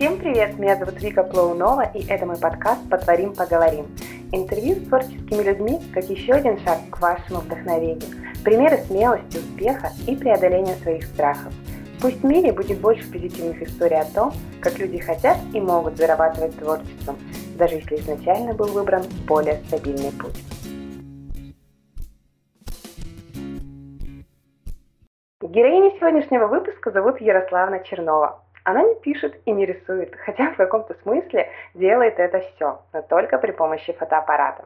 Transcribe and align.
Всем 0.00 0.18
привет, 0.18 0.58
меня 0.58 0.76
зовут 0.76 0.98
Вика 1.02 1.22
Плоунова, 1.22 1.82
и 1.92 2.08
это 2.08 2.24
мой 2.24 2.38
подкаст 2.38 2.80
«Потворим, 2.88 3.34
поговорим». 3.34 3.86
Интервью 4.32 4.76
с 4.76 4.88
творческими 4.88 5.42
людьми, 5.42 5.78
как 5.92 6.04
еще 6.04 6.32
один 6.32 6.58
шаг 6.60 6.78
к 6.90 6.98
вашему 7.02 7.40
вдохновению. 7.40 8.08
Примеры 8.42 8.78
смелости, 8.78 9.36
успеха 9.36 9.90
и 10.06 10.16
преодоления 10.16 10.74
своих 10.76 11.04
страхов. 11.04 11.52
Пусть 12.00 12.22
в 12.22 12.24
мире 12.24 12.50
будет 12.50 12.80
больше 12.80 13.12
позитивных 13.12 13.60
историй 13.60 14.00
о 14.00 14.06
том, 14.06 14.32
как 14.62 14.78
люди 14.78 14.96
хотят 14.96 15.36
и 15.52 15.60
могут 15.60 15.98
зарабатывать 15.98 16.58
творчеством, 16.58 17.18
даже 17.58 17.74
если 17.74 17.96
изначально 17.96 18.54
был 18.54 18.68
выбран 18.68 19.02
более 19.28 19.56
стабильный 19.66 20.12
путь. 20.12 20.42
Героиня 25.42 25.90
сегодняшнего 25.98 26.46
выпуска 26.46 26.90
зовут 26.90 27.20
Ярославна 27.20 27.80
Чернова. 27.80 28.40
Она 28.64 28.82
не 28.82 28.94
пишет 28.96 29.40
и 29.46 29.52
не 29.52 29.66
рисует, 29.66 30.14
хотя 30.16 30.50
в 30.50 30.56
каком-то 30.56 30.94
смысле 31.02 31.48
делает 31.74 32.18
это 32.18 32.40
все, 32.40 32.80
но 32.92 33.02
только 33.02 33.38
при 33.38 33.52
помощи 33.52 33.92
фотоаппарата. 33.92 34.64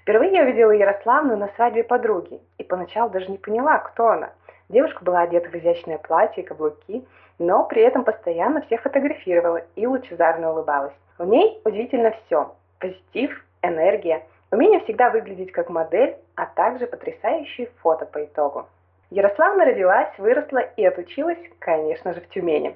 Впервые 0.00 0.32
я 0.32 0.42
увидела 0.42 0.72
Ярославну 0.72 1.36
на 1.36 1.48
свадьбе 1.54 1.84
подруги 1.84 2.40
и 2.58 2.64
поначалу 2.64 3.10
даже 3.10 3.30
не 3.30 3.38
поняла, 3.38 3.78
кто 3.78 4.08
она. 4.08 4.30
Девушка 4.68 5.04
была 5.04 5.20
одета 5.20 5.48
в 5.48 5.54
изящное 5.54 5.98
платье 5.98 6.42
и 6.42 6.46
каблуки, 6.46 7.06
но 7.38 7.64
при 7.64 7.82
этом 7.82 8.02
постоянно 8.04 8.62
всех 8.62 8.82
фотографировала 8.82 9.62
и 9.76 9.86
лучезарно 9.86 10.50
улыбалась. 10.50 10.94
В 11.18 11.26
ней 11.26 11.60
удивительно 11.64 12.12
все. 12.26 12.52
Позитив, 12.80 13.44
энергия, 13.62 14.24
умение 14.50 14.80
всегда 14.80 15.10
выглядеть 15.10 15.52
как 15.52 15.70
модель, 15.70 16.16
а 16.34 16.46
также 16.46 16.86
потрясающие 16.86 17.68
фото 17.80 18.06
по 18.06 18.24
итогу. 18.24 18.66
Ярославна 19.10 19.66
родилась, 19.66 20.08
выросла 20.18 20.60
и 20.76 20.84
отучилась, 20.84 21.38
конечно 21.60 22.12
же, 22.12 22.20
в 22.22 22.28
Тюмени. 22.30 22.74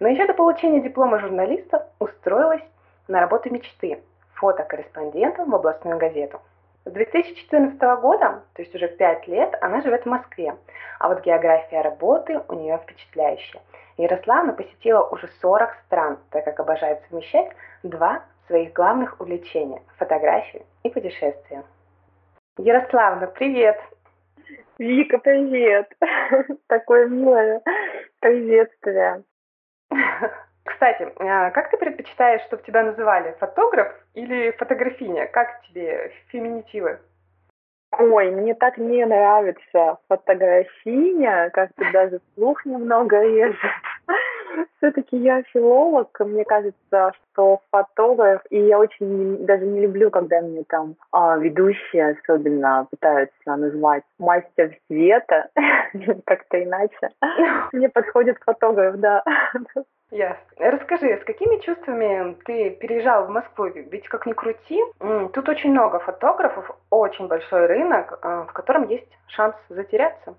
Но 0.00 0.08
еще 0.08 0.26
до 0.26 0.34
получения 0.34 0.80
диплома 0.80 1.18
журналиста 1.18 1.88
устроилась 1.98 2.62
на 3.08 3.20
работу 3.20 3.52
мечты– 3.52 4.00
фотокорреспондентом 4.34 5.50
в 5.50 5.54
областную 5.54 5.98
газету. 5.98 6.40
С 6.84 6.90
2014 6.90 7.80
года, 8.00 8.42
то 8.54 8.62
есть 8.62 8.74
уже 8.74 8.88
5 8.88 9.28
лет, 9.28 9.54
она 9.60 9.82
живет 9.82 10.04
в 10.04 10.08
Москве, 10.08 10.54
а 10.98 11.08
вот 11.08 11.24
география 11.24 11.82
работы 11.82 12.40
у 12.48 12.54
нее 12.54 12.78
впечатляющая. 12.78 13.60
Ярославна 13.96 14.52
посетила 14.52 15.02
уже 15.02 15.28
40 15.40 15.74
стран, 15.86 16.18
так 16.30 16.44
как 16.44 16.60
обожает 16.60 17.02
совмещать 17.08 17.50
два 17.82 18.22
своих 18.46 18.72
главных 18.72 19.20
увлечения– 19.20 19.82
фотографию 19.98 20.62
и 20.84 20.90
путешествия. 20.90 21.64
Ярославна, 22.56 23.26
привет! 23.26 23.78
Вика, 24.78 25.18
привет! 25.18 25.92
Такое 26.68 27.08
милое 27.08 27.60
приветствие. 28.20 29.24
Кстати, 30.64 31.08
а, 31.18 31.50
как 31.50 31.70
ты 31.70 31.76
предпочитаешь, 31.76 32.42
чтобы 32.42 32.62
тебя 32.62 32.82
называли? 32.82 33.34
Фотограф 33.40 33.92
или 34.14 34.50
фотографиня? 34.52 35.26
Как 35.26 35.62
тебе 35.62 36.12
феминитивы? 36.28 37.00
Ой, 37.90 38.30
мне 38.30 38.54
так 38.54 38.76
не 38.76 39.04
нравится 39.06 39.98
фотографиня, 40.08 41.50
как-то 41.50 41.90
даже 41.90 42.20
слух 42.34 42.64
немного 42.66 43.22
режет. 43.22 43.56
Все-таки 44.78 45.16
я 45.16 45.42
филолог, 45.42 46.08
мне 46.20 46.44
кажется, 46.44 47.12
что 47.32 47.60
фотограф, 47.70 48.42
и 48.50 48.60
я 48.60 48.78
очень 48.78 49.44
даже 49.46 49.66
не 49.66 49.80
люблю, 49.80 50.10
когда 50.10 50.40
мне 50.40 50.64
там 50.64 50.96
а, 51.12 51.36
ведущие 51.36 52.10
особенно 52.10 52.86
пытаются 52.90 53.56
назвать 53.56 54.04
мастер 54.18 54.76
света, 54.86 55.48
как-то 56.26 56.62
иначе. 56.62 57.10
Мне 57.72 57.88
подходит 57.88 58.38
фотограф, 58.44 58.96
да. 58.96 59.22
Ясно. 60.10 60.38
Расскажи, 60.58 61.18
с 61.20 61.24
какими 61.24 61.60
чувствами 61.60 62.34
ты 62.46 62.70
переезжал 62.70 63.26
в 63.26 63.30
Москву? 63.30 63.66
Ведь 63.66 64.08
как 64.08 64.24
ни 64.26 64.32
крути, 64.32 64.82
тут 65.34 65.48
очень 65.48 65.70
много 65.70 65.98
фотографов, 65.98 66.70
очень 66.90 67.28
большой 67.28 67.66
рынок, 67.66 68.18
а, 68.22 68.44
в 68.44 68.52
котором 68.52 68.88
есть 68.88 69.08
шанс 69.28 69.54
затеряться. 69.68 70.34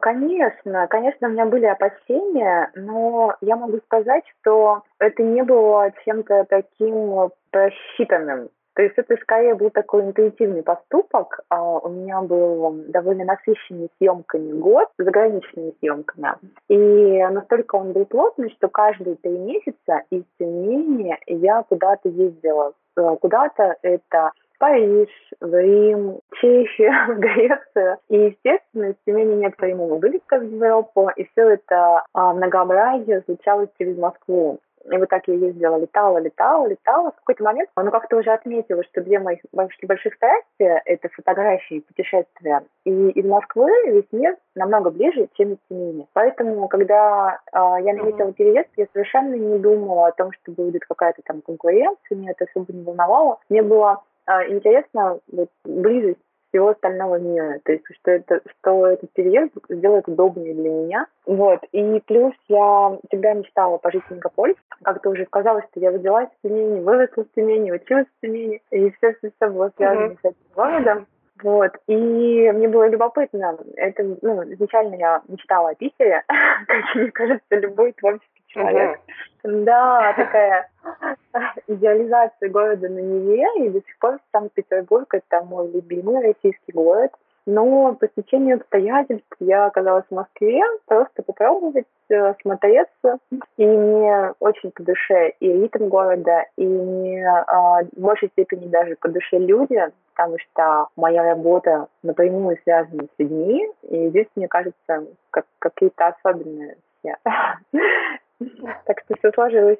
Конечно, 0.00 0.86
конечно, 0.88 1.28
у 1.28 1.30
меня 1.30 1.46
были 1.46 1.66
опасения, 1.66 2.70
но 2.74 3.34
я 3.40 3.56
могу 3.56 3.78
сказать, 3.86 4.24
что 4.40 4.82
это 4.98 5.22
не 5.22 5.42
было 5.42 5.90
чем-то 6.04 6.46
таким 6.48 7.30
просчитанным. 7.50 8.50
То 8.76 8.82
есть 8.82 8.94
это 8.98 9.16
скорее 9.22 9.54
был 9.54 9.70
такой 9.70 10.02
интуитивный 10.02 10.62
поступок. 10.62 11.40
А, 11.48 11.78
у 11.78 11.88
меня 11.88 12.20
был 12.20 12.84
довольно 12.88 13.24
насыщенный 13.24 13.88
съемками 13.96 14.52
год, 14.52 14.88
заграничными 14.98 15.72
съемками. 15.80 16.34
И 16.68 17.24
настолько 17.30 17.76
он 17.76 17.92
был 17.92 18.04
плотный, 18.04 18.50
что 18.50 18.68
каждые 18.68 19.16
три 19.16 19.38
месяца 19.38 20.02
из 20.10 20.24
Тюмени 20.38 21.16
я 21.26 21.62
куда-то 21.62 22.10
ездила. 22.10 22.74
Э, 22.98 23.16
куда-то 23.18 23.76
это 23.80 24.32
Париж, 24.58 25.08
Рим, 25.40 26.20
Чехия, 26.40 26.92
в 27.08 27.18
Грецию. 27.18 27.98
И, 28.08 28.16
естественно, 28.16 28.90
из 28.90 28.96
Тюмени 29.04 29.36
необходимо 29.36 29.86
вылетка 29.86 30.38
в 30.38 30.42
Европу, 30.42 31.10
и 31.16 31.24
все 31.32 31.50
это 31.50 32.04
а, 32.12 32.32
многообразие 32.32 33.22
случалось 33.26 33.68
через 33.78 33.96
Москву. 33.96 34.60
И 34.90 34.96
вот 34.96 35.08
так 35.08 35.26
я 35.26 35.34
ездила, 35.34 35.76
летала, 35.78 36.18
летала, 36.18 36.66
летала. 36.66 37.10
В 37.10 37.16
какой-то 37.16 37.44
момент, 37.44 37.70
ну, 37.76 37.90
как-то 37.90 38.16
уже 38.16 38.30
отметила, 38.30 38.84
что 38.84 39.02
две 39.02 39.18
моих 39.18 39.40
больших, 39.52 39.88
больших 39.88 40.14
страсти— 40.14 40.46
это 40.84 41.08
фотографии, 41.08 41.80
путешествия. 41.80 42.62
И 42.84 42.90
из 43.10 43.24
Москвы 43.24 43.70
весь 43.86 44.06
мир 44.12 44.36
намного 44.54 44.90
ближе, 44.90 45.28
чем 45.34 45.54
из 45.54 45.58
Тюмени. 45.68 46.06
Поэтому, 46.12 46.68
когда 46.68 47.40
э, 47.52 47.58
я 47.82 47.94
наметила 47.94 48.32
переезд, 48.32 48.68
я 48.76 48.86
совершенно 48.92 49.34
не 49.34 49.58
думала 49.58 50.08
о 50.08 50.12
том, 50.12 50.30
что 50.32 50.52
будет 50.52 50.84
какая-то 50.84 51.22
там 51.24 51.42
конкуренция, 51.42 52.16
меня 52.16 52.30
это 52.30 52.44
особо 52.44 52.72
не 52.72 52.84
волновало. 52.84 53.38
Мне 53.48 53.62
было 53.62 54.02
интересно 54.48 55.20
вот, 55.30 55.48
близость 55.64 56.18
всего 56.48 56.68
остального 56.68 57.18
мира. 57.18 57.60
То 57.64 57.72
есть, 57.72 57.84
что, 58.00 58.10
это, 58.10 58.40
что 58.46 58.86
этот 58.86 59.12
переезд 59.12 59.52
сделает 59.68 60.08
удобнее 60.08 60.54
для 60.54 60.70
меня. 60.70 61.06
Вот. 61.26 61.60
И 61.72 62.02
плюс 62.06 62.32
я 62.48 62.98
всегда 63.08 63.34
мечтала 63.34 63.78
пожить 63.78 64.04
в 64.04 64.08
Сингапуре. 64.08 64.54
Как-то 64.82 65.10
уже 65.10 65.26
сказала, 65.26 65.62
что 65.62 65.80
я 65.80 65.90
родилась 65.90 66.28
в 66.28 66.48
Тюмени, 66.48 66.80
выросла 66.80 67.24
в 67.24 67.34
Тюмени, 67.34 67.72
училась 67.72 68.06
в 68.06 68.26
Тюмени. 68.26 68.62
И 68.70 68.90
все-все-все 68.92 69.50
было 69.50 69.70
связано 69.76 70.06
mm-hmm. 70.06 70.18
с 70.22 70.24
этим 70.24 70.54
городом. 70.54 71.06
Вот. 71.42 71.72
И 71.86 71.94
мне 71.94 72.68
было 72.68 72.88
любопытно. 72.88 73.58
Это, 73.76 74.16
ну, 74.22 74.42
изначально 74.54 74.94
я 74.94 75.22
мечтала 75.28 75.70
о 75.70 75.74
Питере, 75.74 76.22
как 76.66 76.94
мне 76.94 77.10
кажется, 77.10 77.56
любой 77.56 77.92
творческий 77.92 78.35
человек. 78.56 78.98
Uh-huh. 78.98 79.64
Да, 79.64 80.12
такая 80.16 80.68
идеализация 81.68 82.48
города 82.48 82.88
на 82.88 82.98
Неве, 82.98 83.46
и 83.64 83.68
до 83.68 83.80
сих 83.80 83.98
пор 83.98 84.18
Санкт-Петербург— 84.32 85.06
это 85.12 85.44
мой 85.44 85.70
любимый 85.70 86.22
российский 86.22 86.72
город. 86.72 87.12
Но 87.48 87.94
по 87.94 88.08
стечению 88.08 88.56
обстоятельств 88.56 89.36
я 89.38 89.66
оказалась 89.66 90.04
в 90.10 90.14
Москве, 90.14 90.60
просто 90.86 91.22
попробовать 91.22 91.86
э, 92.08 92.34
смотреться. 92.42 93.18
И 93.56 93.64
мне 93.64 94.32
очень 94.40 94.72
по 94.72 94.82
душе 94.82 95.32
и 95.38 95.52
ритм 95.52 95.86
города, 95.86 96.44
и 96.56 96.66
мне 96.66 97.24
а, 97.24 97.84
в 97.84 98.00
большей 98.00 98.30
степени 98.30 98.66
даже 98.66 98.96
по 98.96 99.08
душе 99.08 99.38
люди, 99.38 99.80
потому 100.16 100.38
что 100.38 100.88
моя 100.96 101.22
работа 101.22 101.86
напрямую 102.02 102.58
связана 102.64 103.04
с 103.04 103.18
людьми, 103.18 103.70
и 103.82 104.08
здесь, 104.08 104.26
мне 104.34 104.48
кажется, 104.48 105.06
как, 105.30 105.46
какие-то 105.60 106.08
особенные. 106.08 106.76
Так 108.38 109.00
что 109.04 109.16
все 109.16 109.32
сложилось. 109.32 109.78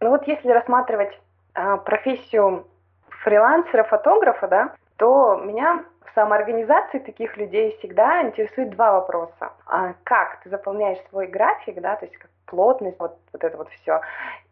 Ну 0.00 0.10
вот 0.10 0.26
если 0.26 0.50
рассматривать 0.50 1.18
э, 1.54 1.76
профессию 1.84 2.66
фрилансера, 3.08 3.84
фотографа, 3.84 4.48
да, 4.48 4.74
то 4.96 5.36
меня 5.36 5.84
в 6.04 6.14
самоорганизации 6.14 6.98
таких 6.98 7.36
людей 7.36 7.76
всегда 7.78 8.22
интересует 8.22 8.70
два 8.70 8.92
вопроса. 8.92 9.52
А 9.66 9.94
как 10.04 10.40
ты 10.42 10.50
заполняешь 10.50 10.98
свой 11.10 11.26
график, 11.26 11.80
да, 11.80 11.96
то 11.96 12.06
есть 12.06 12.16
как 12.16 12.30
плотность, 12.46 12.98
вот, 12.98 13.18
вот 13.32 13.44
это 13.44 13.56
вот 13.56 13.68
все, 13.70 14.00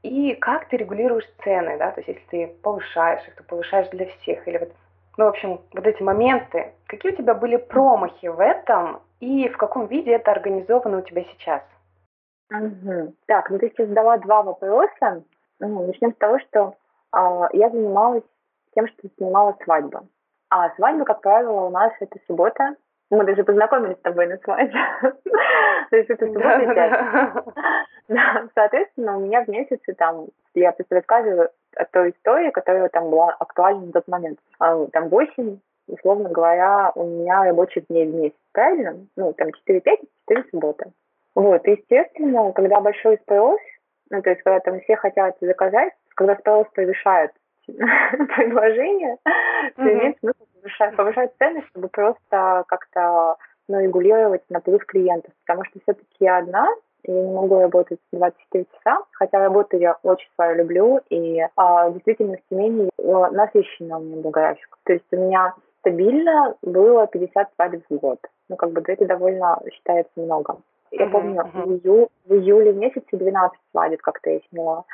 и 0.03 0.35
как 0.35 0.69
ты 0.69 0.77
регулируешь 0.77 1.29
цены, 1.43 1.79
да, 1.79 1.93
то 1.93 2.01
есть 2.01 2.09
если 2.09 2.27
ты 2.31 2.55
повышаешь 2.63 3.27
их, 3.27 3.37
то 3.37 3.45
повышаешь 3.45 3.89
для 3.89 4.07
всех, 4.07 4.47
или 4.49 4.59
вот, 4.59 4.73
ну, 5.17 5.27
в 5.27 5.29
общем, 5.29 5.61
вот 5.73 5.87
эти 5.87 6.03
моменты. 6.03 6.73
Какие 6.87 7.13
у 7.13 7.17
тебя 7.17 7.35
были 7.35 7.57
промахи 7.57 8.27
в 8.27 8.41
этом, 8.41 9.01
и 9.21 9.49
в 9.49 9.57
каком 9.57 9.87
виде 9.87 10.13
это 10.13 10.33
организовано 10.33 10.99
у 10.99 11.03
тебя 11.03 11.23
сейчас? 11.25 11.63
Угу. 12.51 13.15
Так, 13.27 13.51
ну 13.51 13.59
ты 13.59 13.71
сейчас 13.71 13.89
задала 13.89 14.19
два 14.19 14.43
вопроса. 14.43 15.23
Ну, 15.61 15.87
начнем 15.87 16.13
с 16.13 16.17
того, 16.17 16.39
что 16.41 16.75
э, 17.17 17.49
я 17.53 17.71
занималась 17.71 18.25
тем, 18.75 18.87
что 18.89 19.09
снимала 19.17 19.57
свадьбу. 19.65 20.09
А 20.51 20.71
свадьба, 20.77 21.05
как 21.05 21.21
правило, 21.21 21.67
у 21.67 21.71
нас 21.71 21.93
это 22.01 22.19
суббота. 22.27 22.77
Мы 23.11 23.25
даже 23.25 23.45
познакомились 23.45 23.97
с 23.97 24.03
тобой 24.03 24.27
на 24.27 24.37
свадьбе. 24.39 24.79
То 25.91 25.97
есть 25.97 26.11
это 26.11 26.27
суббота 26.27 27.45
Да, 28.09 28.49
соответственно, 28.55 29.17
у 29.17 29.21
меня 29.21 29.45
в 29.45 29.49
месяце 29.49 29.95
там, 29.95 30.27
я 30.55 30.73
просто 30.73 30.97
рассказываю 30.97 31.51
о 31.77 31.85
той 31.87 32.11
истории, 32.11 32.51
которая 32.51 32.89
там 32.89 33.11
была 33.11 33.31
актуальна 33.31 33.87
на 33.87 33.93
тот 33.93 34.09
момент. 34.09 34.39
А, 34.59 34.87
там 34.87 35.09
8, 35.09 35.59
условно 35.89 36.29
говоря, 36.29 36.93
у 36.95 37.05
меня 37.05 37.45
рабочих 37.45 37.87
дней 37.87 38.07
в 38.07 38.15
месяц, 38.15 38.37
правильно? 38.53 39.07
Ну, 39.17 39.33
там 39.33 39.53
4 39.53 39.81
пятницы, 39.81 40.13
4 40.29 40.45
субботы. 40.51 40.93
Вот, 41.35 41.67
естественно, 41.67 42.53
когда 42.53 42.81
большой 42.81 43.19
спрос, 43.19 43.61
Ну, 44.11 44.23
то 44.23 44.31
есть, 44.31 44.43
когда 44.43 44.61
там 44.61 44.81
все 44.81 44.97
хотят 44.97 45.37
заказать, 45.41 45.93
когда 46.15 46.37
спрос 46.37 46.67
превышает 46.73 47.33
предложение, 47.67 49.17
то 49.77 49.83
имеет 49.83 50.19
смысл 50.21 50.45
повышать, 50.55 50.97
повышать 50.97 51.33
цены, 51.39 51.65
чтобы 51.71 51.89
просто 51.89 52.65
как-то 52.69 53.37
ну, 53.69 53.81
регулировать 53.81 54.43
наплыв 54.49 54.85
клиентов. 54.87 55.33
Потому 55.45 55.65
что 55.65 55.81
все-таки 55.81 56.17
я 56.21 56.39
одна, 56.39 56.69
я 57.05 57.15
не 57.15 57.35
могу 57.35 57.61
работать 57.61 57.99
24 58.13 58.67
часа, 58.77 58.99
хотя 59.13 59.39
работу 59.39 59.77
я 59.77 59.97
очень 60.03 60.29
свою 60.35 60.57
люблю, 60.57 61.01
и 61.11 61.41
а, 61.57 61.91
действительно 61.91 62.37
в 62.37 62.55
семейе 62.55 62.91
насыщенно 62.99 63.99
у 63.99 64.03
меня 64.03 64.23
был 64.23 64.31
график. 64.31 64.79
То 64.85 64.93
есть 64.93 65.05
у 65.13 65.17
меня 65.17 65.55
стабильно 65.81 66.55
было 66.63 67.07
50 67.07 67.51
свадеб 67.55 67.85
в 67.89 67.97
год. 67.97 68.19
Ну, 68.49 68.57
как 68.57 68.71
бы 68.73 68.83
это 68.87 69.05
довольно 69.07 69.61
считается 69.73 70.13
много. 70.17 70.59
Я 70.99 71.07
помню. 71.09 71.43
В, 71.53 71.85
ию, 71.85 72.09
в 72.27 72.35
июле 72.35 72.73
месяце 72.73 73.05
12 73.13 73.59
свадеб 73.71 74.01
как-то 74.03 74.31
я 74.31 74.41
сняла. 74.51 74.85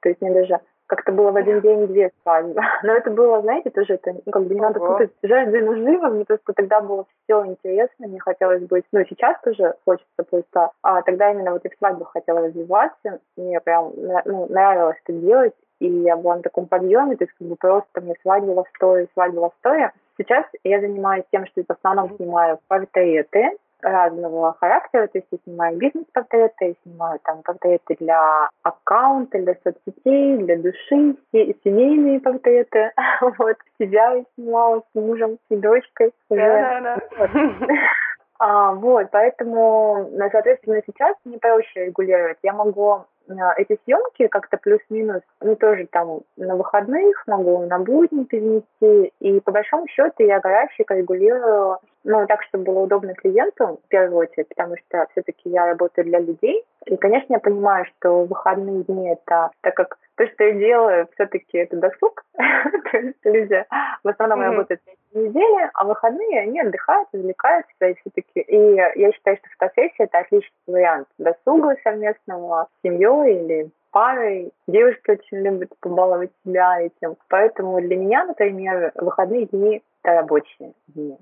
То 0.00 0.08
есть 0.08 0.20
мне 0.20 0.32
даже 0.32 0.60
как-то 0.86 1.12
было 1.12 1.32
в 1.32 1.36
один 1.36 1.60
день 1.60 1.86
две 1.86 2.10
свадьбы. 2.22 2.60
Но 2.82 2.92
это 2.92 3.10
было, 3.10 3.40
знаете, 3.42 3.70
тоже 3.70 3.94
это 3.94 4.12
ну, 4.12 4.32
как 4.32 4.44
бы 4.44 4.54
не 4.54 4.60
надо 4.60 4.78
путать 4.78 5.10
жажду 5.22 5.56
и 5.56 5.60
наживы. 5.60 6.08
Мне 6.10 6.24
просто 6.24 6.52
тогда 6.52 6.80
было 6.80 7.06
все 7.24 7.44
интересно, 7.44 8.06
мне 8.06 8.20
хотелось 8.20 8.62
быть, 8.62 8.84
ну, 8.92 9.04
сейчас 9.08 9.36
тоже 9.42 9.74
хочется 9.84 10.22
просто, 10.28 10.70
а 10.82 11.02
тогда 11.02 11.32
именно 11.32 11.52
вот 11.52 11.64
и 11.64 11.68
в 11.68 11.76
свадьбах 11.78 12.12
хотела 12.12 12.40
развиваться. 12.40 13.20
Мне 13.36 13.60
прям 13.60 13.92
ну, 14.24 14.46
нравилось 14.48 14.96
это 15.04 15.12
делать, 15.18 15.54
и 15.80 15.86
я 15.88 16.16
была 16.16 16.36
на 16.36 16.42
таком 16.42 16.66
подъеме, 16.66 17.16
то 17.16 17.24
есть 17.24 17.36
как 17.36 17.48
бы 17.48 17.56
просто 17.56 18.00
мне 18.00 18.14
свадьба 18.22 18.52
в 18.52 18.60
Астое, 18.60 19.08
свадьба 19.14 19.40
в 19.40 19.44
Астое. 19.46 19.92
Сейчас 20.18 20.46
я 20.64 20.80
занимаюсь 20.80 21.24
тем, 21.30 21.46
что 21.46 21.62
в 21.62 21.70
основном 21.70 22.16
снимаю 22.16 22.58
портреты, 22.68 23.50
разного 23.86 24.54
характера, 24.54 25.06
то 25.06 25.18
есть 25.18 25.28
я 25.30 25.38
снимаю 25.44 25.78
бизнес-портреты, 25.78 26.64
я 26.66 26.74
снимаю 26.82 27.20
там 27.22 27.42
портреты 27.42 27.96
для 28.00 28.48
аккаунта, 28.62 29.38
для 29.38 29.54
соцсетей, 29.62 30.38
для 30.38 30.56
души, 30.56 31.16
семейные 31.64 32.20
портреты, 32.20 32.92
вот, 33.38 33.56
себя 33.78 34.14
я 34.14 34.24
снимала 34.34 34.80
с 34.80 34.94
мужем, 34.94 35.38
с 35.50 35.56
дочкой. 35.56 36.12
Да, 36.30 36.80
да, 36.80 36.98
да. 37.10 37.66
А, 38.38 38.72
вот, 38.72 39.08
поэтому, 39.10 40.10
соответственно, 40.30 40.82
сейчас 40.86 41.16
не 41.24 41.38
проще 41.38 41.86
регулировать. 41.86 42.38
Я 42.42 42.52
могу 42.52 43.04
а, 43.28 43.54
эти 43.56 43.78
съемки 43.84 44.28
как-то 44.28 44.56
плюс-минус, 44.56 45.22
ну, 45.40 45.56
тоже 45.56 45.86
там 45.90 46.20
на 46.36 46.56
выходных 46.56 47.22
могу 47.26 47.64
на 47.66 47.78
будни 47.78 48.24
перенести. 48.24 49.12
И 49.20 49.40
по 49.40 49.52
большому 49.52 49.86
счету 49.88 50.22
я 50.22 50.40
график 50.40 50.90
регулирую, 50.90 51.78
ну, 52.04 52.26
так, 52.26 52.42
чтобы 52.44 52.64
было 52.64 52.80
удобно 52.80 53.14
клиенту, 53.14 53.80
в 53.84 53.88
первую 53.88 54.18
очередь, 54.18 54.48
потому 54.48 54.76
что 54.76 55.06
все-таки 55.12 55.48
я 55.50 55.66
работаю 55.66 56.04
для 56.04 56.20
людей. 56.20 56.64
И, 56.86 56.96
конечно, 56.96 57.34
я 57.34 57.40
понимаю, 57.40 57.86
что 57.86 58.24
выходные 58.24 58.84
дни 58.84 59.10
это, 59.10 59.50
так 59.60 59.74
как 59.74 59.98
то, 60.16 60.26
что 60.28 60.44
я 60.44 60.52
делаю, 60.52 61.08
все-таки 61.14 61.58
это 61.58 61.76
досуг. 61.76 62.24
То 62.36 62.98
есть 62.98 63.18
люди 63.24 63.64
в 64.02 64.08
основном 64.08 64.40
mm-hmm. 64.40 64.50
работают 64.50 64.80
недели, 65.12 65.70
а 65.74 65.84
выходные 65.84 66.40
они 66.40 66.60
отдыхают, 66.60 67.08
развлекаются 67.12 67.72
все-таки. 67.78 68.40
И 68.40 68.74
я 68.74 69.12
считаю, 69.12 69.36
что 69.36 69.48
фотосессия 69.58 70.04
это 70.04 70.18
отличный 70.18 70.50
вариант 70.66 71.08
досуга 71.18 71.76
совместного 71.82 72.68
с 72.70 72.82
семьей 72.82 73.44
или 73.44 73.70
парой. 73.90 74.52
Девушки 74.66 75.10
очень 75.10 75.38
любят 75.38 75.70
побаловать 75.80 76.30
себя 76.44 76.80
этим. 76.80 77.16
Поэтому 77.28 77.80
для 77.80 77.96
меня, 77.96 78.24
например, 78.24 78.92
выходные 78.96 79.46
дни 79.46 79.82
это 80.02 80.14
рабочие 80.16 80.72
дни. 80.88 81.16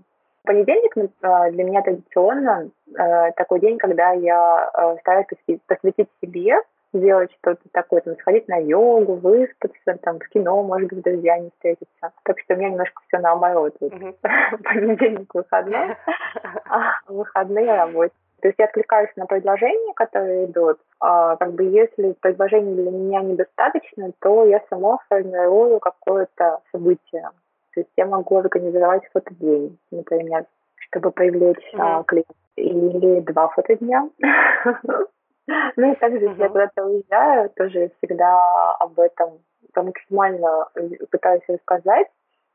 Понедельник 0.44 0.94
э, 0.96 1.50
для 1.52 1.64
меня 1.64 1.82
традиционно 1.82 2.68
э, 2.94 3.32
такой 3.32 3.60
день, 3.60 3.78
когда 3.78 4.12
я 4.12 4.70
э, 4.74 4.96
стараюсь 5.00 5.26
посвятить 5.66 6.08
себе, 6.20 6.56
сделать 6.94 7.30
что-то 7.40 7.62
такое, 7.72 8.00
там, 8.00 8.16
сходить 8.18 8.48
на 8.48 8.56
йогу, 8.56 9.14
выспаться, 9.14 9.98
там, 10.02 10.18
в 10.18 10.28
кино, 10.28 10.62
может 10.62 10.88
быть, 10.88 11.00
с 11.00 11.02
друзьями 11.02 11.50
встретиться. 11.54 12.12
Так 12.22 12.38
что 12.40 12.54
у 12.54 12.56
меня 12.56 12.70
немножко 12.70 13.02
все 13.08 13.18
наоборот. 13.18 13.74
Вот. 13.80 13.92
Понедельник 14.62 15.34
выходной, 15.34 15.96
а 16.68 16.92
выходные 17.08 17.74
работать. 17.74 18.12
То 18.40 18.48
есть 18.48 18.58
я 18.58 18.66
откликаюсь 18.66 19.10
на 19.16 19.24
предложения, 19.24 19.94
которые 19.94 20.44
идут. 20.44 20.78
А, 21.00 21.36
как 21.36 21.54
бы 21.54 21.64
если 21.64 22.12
предложений 22.20 22.74
для 22.74 22.90
меня 22.90 23.20
недостаточно, 23.22 24.10
то 24.20 24.44
я 24.44 24.60
сама 24.68 24.98
формирую 25.08 25.80
какое-то 25.80 26.60
событие. 26.70 27.30
То 27.74 27.80
есть 27.80 27.90
я 27.96 28.04
могу 28.06 28.36
организовать 28.36 29.02
фотодень, 29.12 29.78
например, 29.90 30.44
чтобы 30.76 31.10
привлечь 31.10 31.72
mm-hmm. 31.72 31.80
а, 31.80 32.02
клиентов. 32.04 32.36
Или 32.56 33.20
два 33.20 33.48
фотодня. 33.48 34.10
Ну 35.46 35.92
и 35.92 35.96
также, 35.96 36.20
если 36.20 36.40
я 36.42 36.48
куда-то 36.48 36.84
уезжаю, 36.84 37.50
тоже 37.50 37.90
всегда 37.98 38.74
об 38.78 38.98
этом 38.98 39.40
максимально 39.76 40.68
пытаюсь 41.10 41.42
рассказать, 41.48 42.06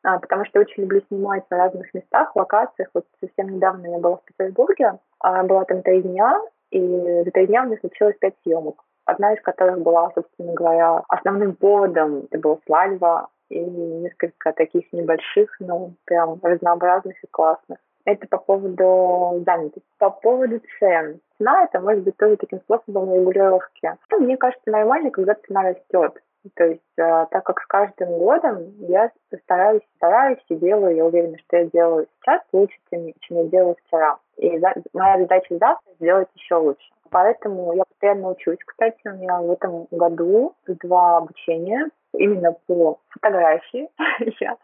а, 0.03 0.19
потому 0.19 0.45
что 0.45 0.61
очень 0.61 0.83
люблю 0.83 1.01
снимать 1.07 1.43
на 1.49 1.57
разных 1.57 1.93
местах, 1.93 2.35
локациях. 2.35 2.89
Вот 2.93 3.05
совсем 3.19 3.49
недавно 3.55 3.87
я 3.87 3.99
была 3.99 4.17
в 4.17 4.23
Петербурге, 4.23 4.99
а, 5.19 5.43
была 5.43 5.65
там 5.65 5.81
три 5.81 6.01
дня, 6.01 6.39
и 6.71 6.79
за 7.25 7.31
три 7.31 7.47
дня 7.47 7.63
у 7.63 7.65
меня 7.65 7.77
случилось 7.79 8.17
пять 8.19 8.35
съемок. 8.43 8.83
Одна 9.05 9.33
из 9.33 9.41
которых 9.41 9.81
была, 9.81 10.11
собственно 10.15 10.53
говоря, 10.53 11.03
основным 11.09 11.55
поводом, 11.55 12.27
это 12.29 12.39
была 12.39 12.57
свадьба, 12.65 13.27
и 13.49 13.59
несколько 13.59 14.53
таких 14.53 14.91
небольших, 14.93 15.55
но 15.59 15.93
прям 16.05 16.39
разнообразных 16.41 17.15
и 17.23 17.27
классных. 17.27 17.79
Это 18.05 18.27
по 18.27 18.37
поводу 18.37 19.43
занятости. 19.45 19.87
По 19.97 20.09
поводу 20.09 20.61
цен. 20.79 21.19
Цена 21.37 21.63
это 21.63 21.79
может 21.79 22.03
быть 22.03 22.17
тоже 22.17 22.37
таким 22.37 22.59
способом 22.61 23.13
регулировки. 23.13 23.91
Ну, 24.11 24.19
мне 24.19 24.37
кажется, 24.37 24.69
нормально, 24.69 25.11
когда 25.11 25.35
цена 25.35 25.63
растет. 25.63 26.21
То 26.55 26.65
есть, 26.65 26.81
э, 26.97 27.25
так 27.31 27.43
как 27.43 27.59
с 27.59 27.65
каждым 27.65 28.17
годом 28.17 28.73
я 28.87 29.11
стараюсь, 29.43 29.81
стараюсь 29.97 30.43
и 30.47 30.55
делаю, 30.55 30.95
я 30.95 31.05
уверена, 31.05 31.37
что 31.39 31.57
я 31.57 31.65
делаю 31.65 32.07
сейчас 32.21 32.41
лучше, 32.53 32.77
чем, 32.89 33.11
чем 33.19 33.37
я 33.37 33.43
делала 33.45 33.75
вчера. 33.85 34.17
И 34.37 34.57
за, 34.57 34.73
моя 34.93 35.19
задача 35.19 35.57
завтра 35.57 35.91
сделать 35.99 36.29
еще 36.35 36.55
лучше. 36.55 36.89
Поэтому 37.11 37.73
я 37.73 37.83
постоянно 37.83 38.29
учусь. 38.29 38.59
Кстати, 38.65 38.99
у 39.05 39.15
меня 39.15 39.41
в 39.41 39.51
этом 39.51 39.87
году 39.91 40.53
два 40.67 41.17
обучения 41.17 41.89
именно 42.13 42.55
по 42.67 42.99
фотографии. 43.09 43.89
я 44.39 44.57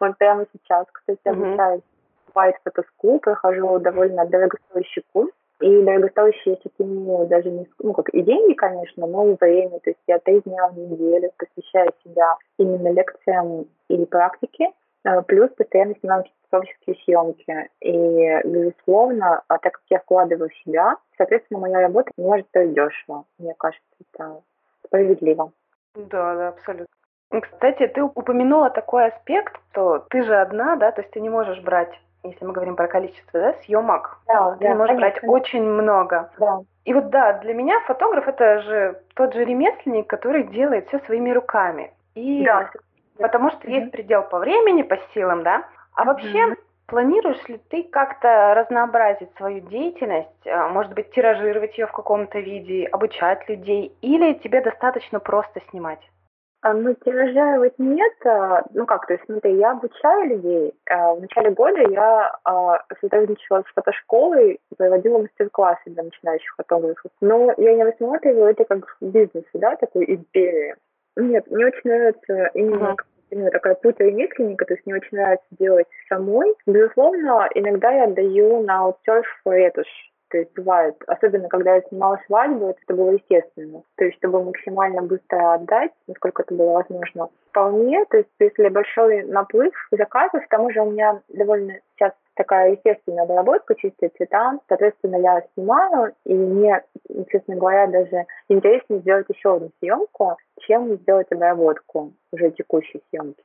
вот 0.00 0.18
прямо 0.18 0.46
сейчас, 0.52 0.86
кстати, 0.90 1.20
обучаюсь 1.28 1.82
White 2.34 2.56
Photo 2.64 2.84
School, 2.84 3.20
прохожу 3.20 3.78
довольно 3.78 4.26
дорогостоящий 4.26 5.04
курс. 5.12 5.30
И 5.60 5.82
дорогостоящий 5.82 6.50
я 6.50 6.56
сейчас 6.56 6.72
имею 6.78 7.26
даже 7.26 7.50
не, 7.50 7.66
ну, 7.78 7.92
как 7.92 8.08
и 8.10 8.22
деньги, 8.22 8.54
конечно, 8.54 9.06
но 9.06 9.28
и 9.28 9.36
время. 9.40 9.78
То 9.80 9.90
есть 9.90 10.00
я 10.06 10.18
три 10.18 10.40
дня 10.40 10.68
в 10.68 10.76
неделю 10.76 11.30
посвящаю 11.38 11.92
себя 12.04 12.36
именно 12.58 12.92
лекциям 12.92 13.66
и 13.88 14.04
практике, 14.04 14.70
э, 15.04 15.22
плюс 15.22 15.50
постоянно 15.50 15.94
снимаю 16.00 16.24
творческие 16.50 16.96
съемки. 17.04 17.68
И, 17.80 18.40
безусловно, 18.44 19.42
а 19.48 19.58
так 19.58 19.74
как 19.74 19.82
я 19.90 19.98
вкладываю 20.00 20.50
в 20.50 20.64
себя, 20.64 20.96
соответственно, 21.16 21.60
моя 21.60 21.80
работа 21.80 22.10
не 22.16 22.24
может 22.24 22.46
стоить 22.48 22.74
дешево. 22.74 23.24
Мне 23.38 23.54
кажется, 23.56 23.84
это 24.00 24.40
справедливо. 24.84 25.52
Да, 25.94 26.34
да, 26.34 26.48
абсолютно. 26.48 26.94
Кстати, 27.40 27.86
ты 27.88 28.02
упомянула 28.02 28.70
такой 28.70 29.06
аспект, 29.06 29.56
что 29.70 30.04
ты 30.10 30.22
же 30.22 30.34
одна, 30.36 30.76
да, 30.76 30.92
то 30.92 31.00
есть 31.00 31.12
ты 31.12 31.20
не 31.20 31.28
можешь 31.28 31.60
брать 31.62 31.92
если 32.24 32.44
мы 32.44 32.52
говорим 32.52 32.76
про 32.76 32.88
количество 32.88 33.40
да, 33.40 33.54
съемок, 33.64 34.18
да, 34.26 34.56
ты 34.58 34.68
да, 34.68 34.74
можешь 34.74 34.96
брать 34.96 35.18
очень 35.22 35.62
много. 35.62 36.30
Да. 36.38 36.60
И 36.84 36.92
вот 36.92 37.10
да, 37.10 37.34
для 37.34 37.54
меня 37.54 37.80
фотограф 37.86 38.28
это 38.28 38.60
же 38.60 39.00
тот 39.14 39.34
же 39.34 39.44
ремесленник, 39.44 40.06
который 40.06 40.44
делает 40.44 40.88
все 40.88 40.98
своими 41.00 41.30
руками. 41.30 41.92
И 42.14 42.44
да. 42.44 42.70
потому 43.18 43.50
что 43.50 43.68
есть 43.70 43.90
предел 43.90 44.22
по 44.22 44.38
времени, 44.38 44.82
по 44.82 44.98
силам, 45.12 45.42
да. 45.42 45.64
А 45.94 46.04
вообще 46.04 46.56
планируешь 46.86 47.48
ли 47.48 47.58
ты 47.70 47.82
как-то 47.84 48.54
разнообразить 48.54 49.34
свою 49.36 49.60
деятельность, 49.60 50.46
а, 50.46 50.68
может 50.68 50.92
быть, 50.92 51.10
тиражировать 51.12 51.78
ее 51.78 51.86
в 51.86 51.92
каком-то 51.92 52.38
виде, 52.40 52.86
обучать 52.86 53.48
людей, 53.48 53.96
или 54.02 54.34
тебе 54.34 54.60
достаточно 54.60 55.20
просто 55.20 55.60
снимать? 55.70 56.00
А, 56.64 56.72
ну, 56.72 56.94
тиражировать 56.94 57.78
нет. 57.78 58.14
А, 58.24 58.62
ну 58.72 58.86
как, 58.86 59.06
то 59.06 59.12
есть, 59.12 59.26
смотри, 59.26 59.54
я 59.58 59.72
обучаю 59.72 60.30
людей. 60.30 60.72
А, 60.88 61.14
в 61.14 61.20
начале 61.20 61.50
года 61.50 61.82
я 61.90 62.32
сотрудничала 63.02 63.62
с 63.68 63.74
фотошколой, 63.74 64.58
проводила 64.74 65.18
мастер-классы 65.18 65.82
для 65.90 66.04
начинающих 66.04 66.54
фотографов. 66.56 67.12
Но 67.20 67.52
я 67.58 67.74
не 67.74 67.84
рассматриваю 67.84 68.46
это 68.46 68.64
как 68.64 68.96
бизнес, 69.02 69.44
да, 69.52 69.76
такую 69.76 70.10
империю. 70.10 70.76
Нет, 71.16 71.50
мне 71.50 71.66
очень 71.66 71.82
нравится 71.84 72.50
именно 72.54 72.92
uh-huh 72.92 73.04
именно 73.30 73.50
такая 73.50 73.74
путь 73.74 73.98
ремесленника, 73.98 74.64
то 74.64 74.74
есть 74.74 74.86
мне 74.86 74.94
очень 74.94 75.16
нравится 75.16 75.46
делать 75.58 75.88
самой. 76.08 76.54
Безусловно, 76.66 77.48
иногда 77.54 77.90
я 77.90 78.04
отдаю 78.04 78.62
на 78.62 78.80
аутсорс 78.80 79.26
ретушь. 79.44 80.12
То 80.34 80.38
есть 80.38 80.52
бывает, 80.56 80.96
особенно 81.06 81.48
когда 81.48 81.76
я 81.76 81.82
снимала 81.82 82.20
свадьбу, 82.26 82.70
это 82.70 82.92
было 82.92 83.12
естественно. 83.12 83.84
То 83.94 84.04
есть 84.04 84.16
чтобы 84.16 84.42
максимально 84.42 85.00
быстро 85.02 85.54
отдать, 85.54 85.92
насколько 86.08 86.42
это 86.42 86.52
было 86.52 86.72
возможно. 86.72 87.28
Вполне, 87.54 88.04
то 88.06 88.16
есть 88.16 88.30
если 88.40 88.68
большой 88.68 89.22
наплыв 89.22 89.72
заказов, 89.92 90.44
к 90.44 90.48
тому 90.48 90.72
же 90.72 90.80
у 90.80 90.90
меня 90.90 91.20
довольно 91.28 91.74
сейчас 91.94 92.12
такая 92.34 92.72
естественная 92.72 93.22
обработка, 93.22 93.76
чистые 93.76 94.10
цвета. 94.10 94.58
Соответственно, 94.68 95.16
я 95.18 95.40
снимаю, 95.54 96.14
и 96.26 96.34
мне, 96.34 96.82
честно 97.30 97.54
говоря, 97.54 97.86
даже 97.86 98.26
интереснее 98.48 99.02
сделать 99.02 99.26
еще 99.28 99.54
одну 99.54 99.70
съемку, 99.78 100.36
чем 100.62 100.96
сделать 100.96 101.30
обработку 101.30 102.12
уже 102.32 102.50
текущей 102.50 103.00
съемки. 103.10 103.40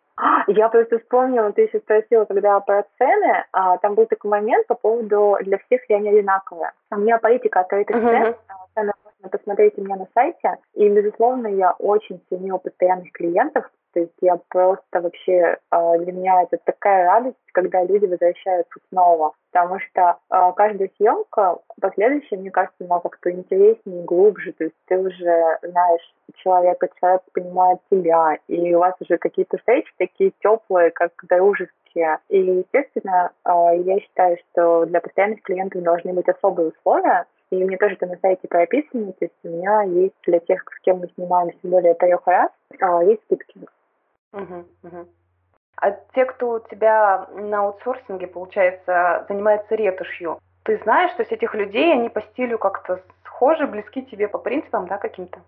Я 0.47 0.69
просто 0.69 0.97
вспомнила, 0.97 1.51
ты 1.53 1.61
еще 1.61 1.77
спросила, 1.79 2.25
когда 2.25 2.59
про 2.61 2.85
цены, 2.97 3.45
а, 3.51 3.77
там 3.77 3.93
был 3.93 4.07
такой 4.07 4.31
момент 4.31 4.65
по 4.65 4.73
поводу 4.73 5.37
«для 5.41 5.59
всех 5.59 5.81
я 5.87 5.99
не 5.99 6.09
одинаковая». 6.09 6.73
У 6.89 6.95
меня 6.95 7.19
политика 7.19 7.59
открытых 7.59 7.95
uh-huh. 7.95 8.23
цен, 8.33 8.35
можно 8.75 8.93
посмотреть 9.27 9.77
у 9.77 9.83
меня 9.83 9.97
на 9.97 10.07
сайте, 10.13 10.57
и, 10.73 10.87
безусловно, 10.87 11.47
я 11.47 11.71
очень 11.73 12.21
ценю 12.29 12.59
постоянных 12.59 13.11
клиентов, 13.11 13.69
то 13.93 14.01
есть 14.01 14.13
я 14.21 14.37
просто 14.49 15.01
вообще, 15.01 15.57
а, 15.71 15.97
для 15.97 16.11
меня 16.13 16.43
это 16.43 16.57
такая 16.63 17.05
радость, 17.07 17.37
когда 17.53 17.83
люди 17.83 18.05
возвращаются 18.05 18.79
снова, 18.89 19.33
потому 19.51 19.79
что 19.79 20.17
э, 20.31 20.51
каждая 20.55 20.89
съемка 20.97 21.57
последующая, 21.81 22.37
мне 22.37 22.51
кажется, 22.51 22.85
она 22.85 22.99
как-то 22.99 23.31
интереснее, 23.31 24.03
глубже, 24.03 24.53
то 24.53 24.65
есть 24.65 24.75
ты 24.85 24.97
уже 24.97 25.57
знаешь 25.63 26.13
человека, 26.35 26.87
человек 26.99 27.21
понимает 27.33 27.79
тебя, 27.89 28.37
и 28.47 28.75
у 28.75 28.79
вас 28.79 28.93
уже 28.99 29.17
какие-то 29.17 29.57
встречи 29.57 29.91
такие 29.97 30.31
теплые, 30.39 30.91
как 30.91 31.11
дружеские. 31.23 32.19
И, 32.29 32.37
естественно, 32.37 33.31
э, 33.43 33.51
я 33.83 33.99
считаю, 33.99 34.37
что 34.51 34.85
для 34.85 35.01
постоянных 35.01 35.41
клиентов 35.41 35.81
должны 35.81 36.13
быть 36.13 36.29
особые 36.29 36.69
условия, 36.69 37.25
и 37.51 37.63
мне 37.63 37.77
тоже 37.77 37.95
это 37.95 38.05
на 38.05 38.17
сайте 38.17 38.47
прописано, 38.47 39.11
то 39.13 39.25
есть 39.25 39.35
у 39.43 39.49
меня 39.49 39.83
есть 39.83 40.15
для 40.25 40.39
тех, 40.39 40.63
с 40.63 40.79
кем 40.81 40.99
мы 40.99 41.09
снимаемся 41.15 41.57
более 41.63 41.93
трех 41.95 42.25
раз, 42.27 42.51
э, 42.71 42.99
есть 43.05 43.23
скидки. 43.23 43.59
Угу, 44.33 44.65
угу. 44.83 45.07
А 45.77 45.91
те, 46.13 46.25
кто 46.25 46.49
у 46.51 46.59
тебя 46.59 47.27
на 47.33 47.61
аутсорсинге, 47.61 48.27
получается, 48.27 49.25
занимается 49.29 49.75
ретушью, 49.75 50.39
ты 50.63 50.77
знаешь, 50.83 51.11
что 51.13 51.23
с 51.23 51.31
этих 51.31 51.55
людей, 51.55 51.91
они 51.93 52.09
по 52.09 52.21
стилю 52.21 52.57
как-то 52.57 53.01
схожи, 53.25 53.65
близки 53.65 54.03
тебе 54.03 54.27
по 54.27 54.37
принципам, 54.37 54.87
да, 54.87 54.97
каким-то? 54.97 55.39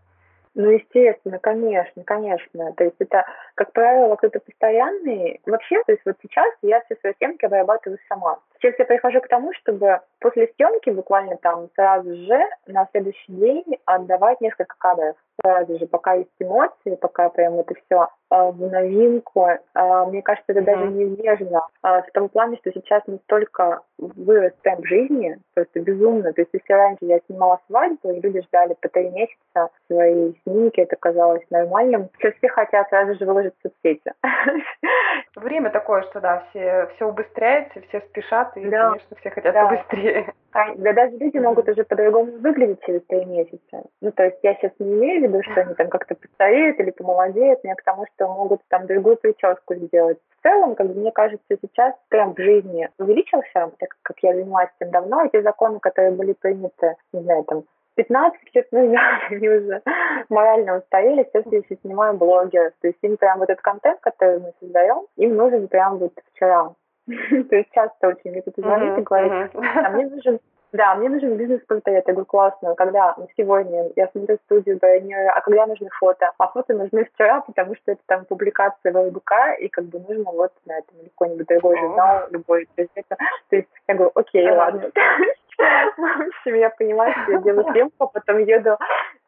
Ну, 0.54 0.70
естественно, 0.70 1.40
конечно, 1.40 2.04
конечно. 2.04 2.74
То 2.74 2.86
есть 2.86 2.96
это, 3.00 3.26
как 3.56 3.72
правило, 3.72 4.16
кто-то 4.16 4.40
постоянный. 4.40 5.40
Вообще, 5.46 5.82
то 5.84 5.92
есть 5.92 6.02
вот 6.06 6.16
сейчас 6.22 6.54
я 6.62 6.82
все 6.82 6.96
свои 6.96 7.14
съемки 7.18 7.46
обрабатываю 7.46 8.00
сама. 8.10 8.40
Сейчас 8.62 8.76
я 8.78 8.86
прихожу 8.86 9.22
к 9.22 9.28
тому, 9.28 9.54
чтобы 9.54 10.02
после 10.20 10.48
съемки 10.56 10.92
буквально 10.92 11.36
там 11.38 11.70
сразу 11.76 12.16
же 12.16 12.40
на 12.68 12.88
следующий 12.92 13.32
день 13.32 13.66
отдавать 13.86 14.40
несколько 14.40 14.76
кадров. 14.78 15.16
Сразу 15.44 15.80
же, 15.80 15.88
пока 15.88 16.14
есть 16.14 16.30
эмоции, 16.40 16.94
пока 16.96 17.30
прям 17.30 17.58
это 17.58 17.74
все 17.74 18.10
э, 18.30 18.52
в 18.52 18.72
новинку. 18.72 19.48
Э, 19.48 20.06
мне 20.06 20.22
кажется, 20.22 20.52
это 20.52 20.62
даже 20.62 20.86
неизбежно. 20.90 21.62
Э, 21.84 22.04
в 22.04 22.12
том 22.14 22.30
плане, 22.30 22.58
что 22.58 22.72
сейчас 22.72 23.02
настолько 23.08 23.82
вырос 23.98 24.54
темп 24.62 24.86
жизни, 24.86 25.40
просто 25.56 25.80
безумно. 25.80 26.32
То 26.34 26.42
есть 26.42 26.52
если 26.54 26.74
раньше 26.74 27.06
я 27.06 27.20
снимала 27.26 27.60
свадьбу, 27.66 28.12
и 28.12 28.20
люди 28.20 28.42
ждали 28.42 28.76
по 28.80 28.90
три 28.90 29.10
месяца 29.10 29.70
свои 29.88 30.34
снимки, 30.44 30.82
это 30.82 30.96
казалось 30.96 31.44
нормальным. 31.50 32.10
Сейчас 32.20 32.36
все 32.36 32.50
хотят 32.50 32.90
сразу 32.90 33.16
же 33.16 33.26
выложить 33.26 33.56
в 33.58 33.68
соцсети. 33.68 34.14
Время 35.36 35.72
такое, 35.72 36.04
что 36.04 36.20
да, 36.20 36.44
все, 36.50 36.90
все 36.96 37.08
убыстряется, 37.08 37.82
все 37.88 38.02
спешат, 38.02 38.51
и, 38.56 38.70
да. 38.70 38.90
конечно, 38.90 39.18
все 39.18 39.30
хотят 39.30 39.54
да. 39.54 39.68
побыстрее. 39.68 40.34
Да 40.54 40.94
даже 40.94 41.18
люди 41.18 41.38
могут 41.38 41.70
уже 41.70 41.84
по-другому 41.86 42.34
выглядеть 42.40 42.82
через 42.86 43.02
три 43.06 43.24
месяца. 43.26 43.84
Ну, 44.02 44.12
то 44.12 44.24
есть 44.24 44.38
я 44.44 44.56
сейчас 44.56 44.72
не 44.80 44.94
имею 44.94 45.22
в 45.22 45.24
виду, 45.24 45.44
что 45.44 45.62
они 45.62 45.74
там 45.76 45.88
как-то 45.88 46.16
постареют 46.16 46.80
или 46.80 46.92
помолодеют, 46.92 47.64
мне 47.64 47.74
к 47.76 47.84
тому, 47.84 48.06
что 48.14 48.28
могут 48.28 48.62
там 48.68 48.86
другую 48.86 49.16
прическу 49.16 49.76
сделать. 49.76 50.18
В 50.40 50.44
целом, 50.44 50.76
как 50.76 50.88
бы 50.88 51.00
мне 51.00 51.12
кажется, 51.12 51.46
сейчас 51.50 51.94
в 52.10 52.34
жизни 52.38 52.90
увеличился, 53.00 53.72
так 53.80 53.96
как 54.02 54.18
я 54.22 54.34
занимаюсь 54.34 54.70
этим 54.80 54.92
давно, 54.92 55.24
эти 55.24 55.42
законы, 55.42 55.80
которые 55.80 56.12
были 56.12 56.34
приняты, 56.34 56.96
не 57.14 57.22
знаю, 57.22 57.44
там, 57.46 57.64
15 57.96 58.56
лет 58.56 58.72
назад 58.72 59.22
они 59.30 59.50
уже 59.50 59.82
морально 60.30 60.78
устарели, 60.78 61.24
сейчас 61.24 61.46
я 61.52 61.60
еще 61.60 61.78
снимаю 61.82 62.16
блогеров. 62.16 62.74
То 62.82 62.88
есть 62.88 63.00
им 63.02 63.18
прям 63.18 63.40
вот 63.40 63.50
этот 63.50 63.62
контент, 63.62 64.00
который 64.02 64.40
мы 64.40 64.54
создаем, 64.60 65.06
им 65.18 65.36
нужен 65.36 65.68
прям 65.68 65.98
вот 65.98 66.14
вчера. 66.34 66.74
То 67.50 67.56
есть 67.56 67.70
часто 67.72 68.08
очень 68.08 68.32
мне 68.32 68.42
кто-то 68.42 68.62
звонит 68.62 68.98
и 68.98 69.02
говорит, 69.02 69.52
а 69.54 69.90
мне 69.90 70.08
нужен 70.08 70.40
да, 70.74 70.96
мне 70.96 71.10
нужен 71.10 71.36
бизнес-портрет. 71.36 72.06
Я 72.08 72.14
говорю, 72.14 72.26
классно. 72.26 72.76
Когда 72.76 73.16
сегодня 73.36 73.90
я 73.98 74.08
смотрю 74.08 74.38
студию, 74.46 74.78
бронирую, 74.80 75.30
а 75.36 75.42
когда 75.42 75.68
нужны 75.68 75.90
фото? 76.00 76.32
А 76.38 76.48
фото 76.48 76.74
нужны 76.74 77.04
вчера, 77.14 77.42
потому 77.42 77.76
что 77.76 77.92
это 77.92 78.02
там 78.06 78.24
публикация 78.24 78.94
в 78.94 78.98
ЛБК, 78.98 79.60
и 79.60 79.68
как 79.68 79.86
бы 79.86 80.00
нужно 80.00 80.32
вот 80.32 80.54
на 80.66 80.78
этом 80.78 80.98
или 81.02 81.10
какой-нибудь 81.10 81.48
другой 81.48 81.78
журнал, 81.78 82.28
любой. 82.30 82.70
То 82.76 82.84
есть, 82.84 82.92
это, 82.96 83.18
то 83.50 83.56
есть 83.58 83.68
я 83.88 83.96
говорю, 83.96 84.12
окей, 84.16 84.50
ладно. 84.50 84.90
В 85.58 86.28
общем, 86.28 86.56
я 86.56 86.70
понимаю, 86.70 87.14
что 87.22 87.34
я 87.34 87.38
делаю 87.40 87.66
съемку, 87.72 88.06
а 88.06 88.08
потом 88.08 88.38
еду 88.40 88.78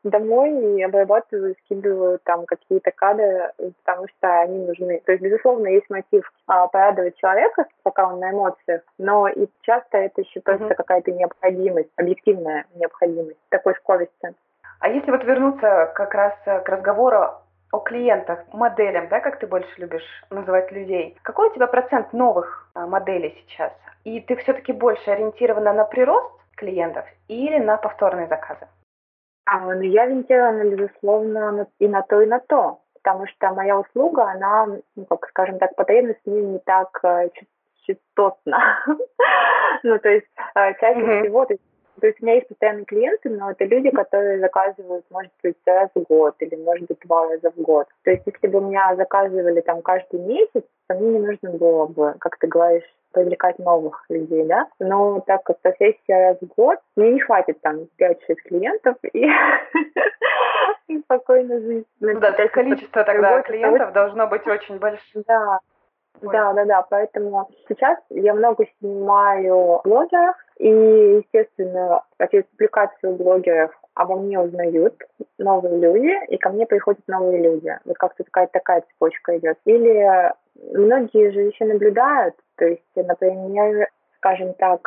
домой 0.04 0.78
и 0.78 0.84
обрабатываю, 0.84 1.56
скидываю 1.66 2.20
там 2.24 2.46
какие-то 2.46 2.92
кадры, 2.92 3.52
потому 3.84 4.08
что 4.08 4.42
они 4.42 4.66
нужны. 4.66 5.02
То 5.06 5.12
есть, 5.14 5.24
безусловно, 5.24 5.68
есть 5.68 5.90
мотив 5.90 6.32
а, 6.48 6.68
порадовать 6.68 7.18
человека, 7.18 7.66
пока 7.84 8.08
он 8.08 8.20
на 8.20 8.32
эмоциях, 8.32 8.82
но 8.98 9.28
и 9.28 9.48
часто 9.62 9.98
это 9.98 10.22
еще 10.22 10.42
просто 10.42 10.66
mm-hmm. 10.66 10.76
какая-то 10.76 11.12
необходимость, 11.12 11.90
объективная 11.96 12.66
необходимость 12.76 13.40
такой 13.50 13.76
скорости. 13.76 14.34
А 14.80 14.90
если 14.90 15.12
вот 15.12 15.24
вернуться 15.24 15.92
как 15.96 16.14
раз 16.14 16.34
к 16.44 16.68
разговору 16.68 17.36
о 17.72 17.80
клиентах, 17.80 18.40
моделям, 18.54 19.08
да, 19.08 19.20
как 19.20 19.40
ты 19.40 19.48
больше 19.48 19.72
любишь 19.78 20.06
называть 20.30 20.72
людей, 20.72 21.18
какой 21.24 21.50
у 21.50 21.54
тебя 21.54 21.68
процент 21.68 22.14
новых 22.14 22.70
а, 22.74 22.86
моделей 22.86 23.44
сейчас? 23.48 23.72
И 24.04 24.20
ты 24.20 24.36
все-таки 24.36 24.74
больше 24.74 25.10
ориентирована 25.10 25.74
на 25.74 25.86
прирост 25.86 26.32
клиентов 26.56 27.06
или 27.28 27.58
на 27.58 27.78
повторные 27.78 28.28
заказы? 28.28 28.68
А, 29.46 29.60
ну, 29.60 29.82
я 29.82 30.04
ориентирована, 30.04 30.64
безусловно, 30.64 31.68
и 31.80 31.88
на 31.88 32.02
то, 32.02 32.22
и 32.22 32.26
на 32.26 32.40
то. 32.40 32.80
Потому 32.94 33.28
что 33.28 33.54
моя 33.54 33.78
услуга, 33.78 34.24
она, 34.32 34.68
ну, 34.96 35.06
как 35.06 35.28
скажем 35.30 35.60
так, 35.60 35.76
потребность 35.76 36.22
в 36.26 36.30
ней 36.30 36.44
не 36.44 36.60
так 36.60 37.00
э, 37.04 37.30
частотна. 37.86 38.86
ну, 39.84 40.00
то 40.00 40.10
есть 40.10 40.28
э, 40.56 40.74
чаще 40.80 41.22
всего, 41.22 41.46
то 41.46 41.54
есть 41.54 41.64
то 42.00 42.08
есть 42.08 42.22
у 42.22 42.26
меня 42.26 42.36
есть 42.36 42.48
постоянные 42.48 42.86
клиенты, 42.86 43.30
но 43.30 43.52
это 43.52 43.66
люди, 43.66 43.90
которые 43.90 44.40
заказывают, 44.40 45.06
может 45.10 45.32
быть, 45.42 45.56
раз 45.66 45.90
в 45.96 46.02
год 46.04 46.36
или, 46.40 46.56
может 46.56 46.88
быть, 46.88 47.00
два 47.06 47.30
раза 47.30 47.52
в 47.52 47.62
год. 47.62 47.88
То 48.04 48.12
есть 48.12 48.24
если 48.26 48.48
бы 48.48 48.60
у 48.60 48.68
меня 48.70 48.96
заказывали 48.96 49.62
там 49.62 49.82
каждый 49.82 50.20
месяц, 50.20 50.64
то 50.88 50.96
мне 50.96 51.20
не 51.20 51.20
нужно 51.20 51.52
было 51.52 51.88
бы, 51.88 52.16
как 52.20 52.38
ты 52.38 52.48
говоришь, 52.48 52.84
привлекать 53.12 53.60
новых 53.60 54.04
людей, 54.10 54.44
да. 54.46 54.68
Но 54.80 55.22
так 55.22 55.44
как 55.44 55.60
профессия 55.60 56.30
раз 56.30 56.38
в 56.42 56.48
год, 56.56 56.80
мне 56.96 57.12
не 57.12 57.20
хватит 57.20 57.62
там 57.62 57.88
5-6 58.00 58.16
клиентов 58.46 58.98
и, 59.14 59.28
спокойно 61.06 61.60
жить. 61.60 61.86
Ну, 62.00 62.20
да, 62.20 62.32
количество 62.48 63.04
тогда 63.04 63.42
клиентов 63.44 63.94
должно 63.94 64.28
быть 64.28 64.46
очень 64.48 64.80
большим. 64.80 65.24
Да, 65.28 65.60
да, 66.22 66.54
да, 66.54 66.66
да, 66.66 66.86
поэтому 66.90 67.50
сейчас 67.68 67.98
я 68.10 68.34
много 68.34 68.66
снимаю 68.80 69.82
блогеров, 69.84 70.36
и, 70.58 70.68
естественно, 70.68 72.04
через 72.32 72.46
публикацию 72.46 73.16
блогеров 73.16 73.72
обо 73.96 74.16
мне 74.16 74.40
узнают 74.40 74.96
новые 75.38 75.78
люди, 75.80 76.26
и 76.30 76.38
ко 76.38 76.50
мне 76.50 76.66
приходят 76.66 77.02
новые 77.08 77.42
люди. 77.42 77.78
Вот 77.86 77.98
как-то 77.98 78.24
такая, 78.24 78.48
такая 78.48 78.82
цепочка 78.82 79.38
идет. 79.38 79.58
Или 79.66 80.34
многие 80.74 81.32
же 81.32 81.42
еще 81.42 81.66
наблюдают, 81.66 82.36
то 82.58 82.66
есть, 82.66 82.84
например, 82.96 83.90
скажем 84.18 84.54
так, 84.54 84.82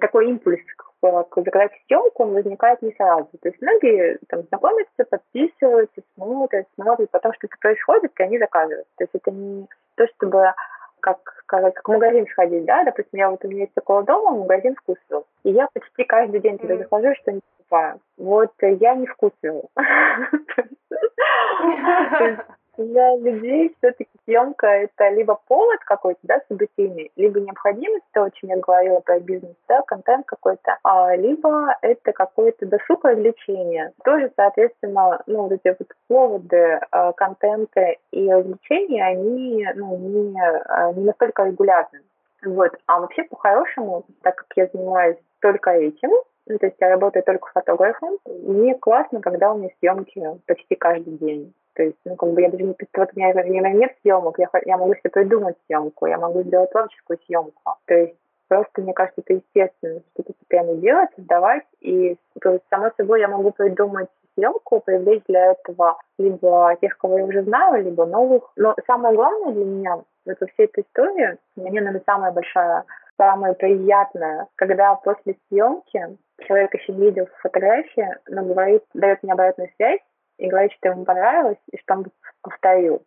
такой 0.00 0.28
импульс 0.30 0.60
к 1.00 1.42
заказать 1.42 1.72
съемку, 1.86 2.24
он 2.24 2.34
возникает 2.34 2.82
не 2.82 2.92
сразу. 2.94 3.28
То 3.40 3.48
есть 3.48 3.60
многие 3.62 4.18
там 4.28 4.42
знакомятся, 4.48 5.04
подписываются, 5.08 6.02
смотрят, 6.14 6.66
смотрят, 6.74 7.10
потом 7.10 7.32
что-то 7.34 7.56
происходит, 7.60 8.12
и 8.18 8.22
они 8.22 8.38
заказывают. 8.38 8.86
То 8.96 9.04
есть 9.04 9.14
это 9.14 9.30
не 9.30 9.68
то, 9.98 10.06
чтобы 10.16 10.54
как 11.00 11.18
сказать, 11.42 11.74
как 11.74 11.88
в 11.88 11.92
магазин 11.92 12.26
сходить, 12.26 12.64
да, 12.64 12.84
допустим, 12.84 13.18
я 13.18 13.30
вот 13.30 13.44
у 13.44 13.48
меня 13.48 13.62
есть 13.62 13.76
около 13.76 14.02
дома 14.02 14.36
магазин 14.36 14.74
вкусвилл, 14.76 15.26
и 15.44 15.50
я 15.50 15.68
почти 15.72 16.04
каждый 16.04 16.40
день 16.40 16.58
туда 16.58 16.76
захожу, 16.76 17.14
что-нибудь 17.14 17.44
покупаю. 17.56 18.00
Вот 18.16 18.52
я 18.60 18.94
не 18.94 19.06
вкусвилл. 19.06 19.70
для 22.78 23.16
людей 23.16 23.74
все-таки 23.78 24.10
съемка 24.24 24.66
это 24.66 25.08
либо 25.10 25.38
повод 25.46 25.80
какой-то, 25.80 26.20
да, 26.22 26.40
событийный, 26.48 27.10
либо 27.16 27.40
необходимость, 27.40 28.04
то, 28.12 28.24
о 28.24 28.30
чем 28.30 28.50
я 28.50 28.56
говорила 28.56 29.00
про 29.00 29.20
бизнес, 29.20 29.54
да, 29.68 29.82
контент 29.82 30.26
какой-то, 30.26 30.78
а, 30.82 31.14
либо 31.16 31.76
это 31.82 32.12
какое-то 32.12 32.66
досуг 32.66 33.04
развлечение. 33.04 33.92
Тоже, 34.04 34.30
соответственно, 34.36 35.20
ну, 35.26 35.42
вот 35.42 35.52
эти 35.52 35.76
вот 35.78 35.88
поводы 36.06 36.80
а, 36.90 37.12
контента 37.12 37.96
и 38.12 38.30
развлечения, 38.30 39.04
они, 39.04 39.66
ну, 39.74 39.96
не, 39.96 40.40
а, 40.40 40.92
не 40.92 41.04
настолько 41.04 41.44
регулярны. 41.44 42.00
Вот. 42.44 42.72
А 42.86 43.00
вообще, 43.00 43.24
по-хорошему, 43.24 44.04
так 44.22 44.36
как 44.36 44.46
я 44.56 44.68
занимаюсь 44.72 45.16
только 45.40 45.70
этим, 45.70 46.10
ну, 46.46 46.58
то 46.58 46.66
есть 46.66 46.76
я 46.80 46.88
работаю 46.88 47.22
только 47.24 47.50
фотографом. 47.52 48.16
Мне 48.24 48.74
классно, 48.74 49.20
когда 49.20 49.52
у 49.52 49.58
меня 49.58 49.70
съемки 49.80 50.22
почти 50.46 50.76
каждый 50.76 51.18
день. 51.18 51.52
То 51.78 51.84
есть, 51.84 51.96
ну, 52.04 52.16
как 52.16 52.30
бы 52.32 52.42
я 52.42 52.50
даже 52.50 52.64
не 52.64 52.74
вот 52.96 53.10
у 53.14 53.20
меня, 53.20 53.32
меня 53.32 53.70
нет 53.70 53.92
съемок, 54.02 54.36
я, 54.40 54.48
я 54.66 54.76
могу 54.76 54.96
себе 54.96 55.10
придумать 55.10 55.56
съемку, 55.66 56.06
я 56.06 56.18
могу 56.18 56.42
сделать 56.42 56.72
творческую 56.72 57.20
съемку. 57.24 57.76
То 57.86 57.94
есть 57.94 58.16
просто, 58.48 58.82
мне 58.82 58.92
кажется, 58.92 59.20
это 59.24 59.34
естественно, 59.34 60.00
что-то 60.12 60.32
постоянно 60.32 60.74
делать, 60.74 61.10
создавать. 61.14 61.62
И 61.80 62.16
то 62.40 62.54
есть, 62.54 62.64
само 62.68 62.90
собой, 62.96 63.20
я 63.20 63.28
могу 63.28 63.52
придумать 63.52 64.08
съемку, 64.34 64.80
привлечь 64.80 65.22
для 65.28 65.52
этого 65.52 65.98
либо 66.18 66.76
тех, 66.80 66.98
кого 66.98 67.18
я 67.18 67.24
уже 67.24 67.44
знаю, 67.44 67.84
либо 67.84 68.06
новых. 68.06 68.50
Но 68.56 68.74
самое 68.88 69.14
главное 69.14 69.52
для 69.52 69.64
меня 69.64 69.94
вот 69.94 70.04
во 70.26 70.46
всей 70.48 70.64
этой 70.64 70.82
истории, 70.82 71.38
мне, 71.54 71.70
наверное, 71.70 72.02
самая 72.04 72.32
большая 72.32 72.86
самое 73.16 73.54
приятное, 73.54 74.48
когда 74.56 74.96
после 74.96 75.36
съемки 75.48 76.18
человек 76.44 76.74
еще 76.74 76.92
видел 76.92 77.28
фотографии, 77.40 78.08
но 78.28 78.42
говорит, 78.42 78.82
дает 78.94 79.22
мне 79.22 79.32
обратную 79.32 79.70
связь 79.76 80.00
и 80.38 80.48
говорит, 80.48 80.72
что 80.72 80.88
ему 80.88 81.04
понравилось 81.04 81.58
и 81.70 81.78
что 81.78 81.94
он 81.94 82.06
повторил. 82.42 83.02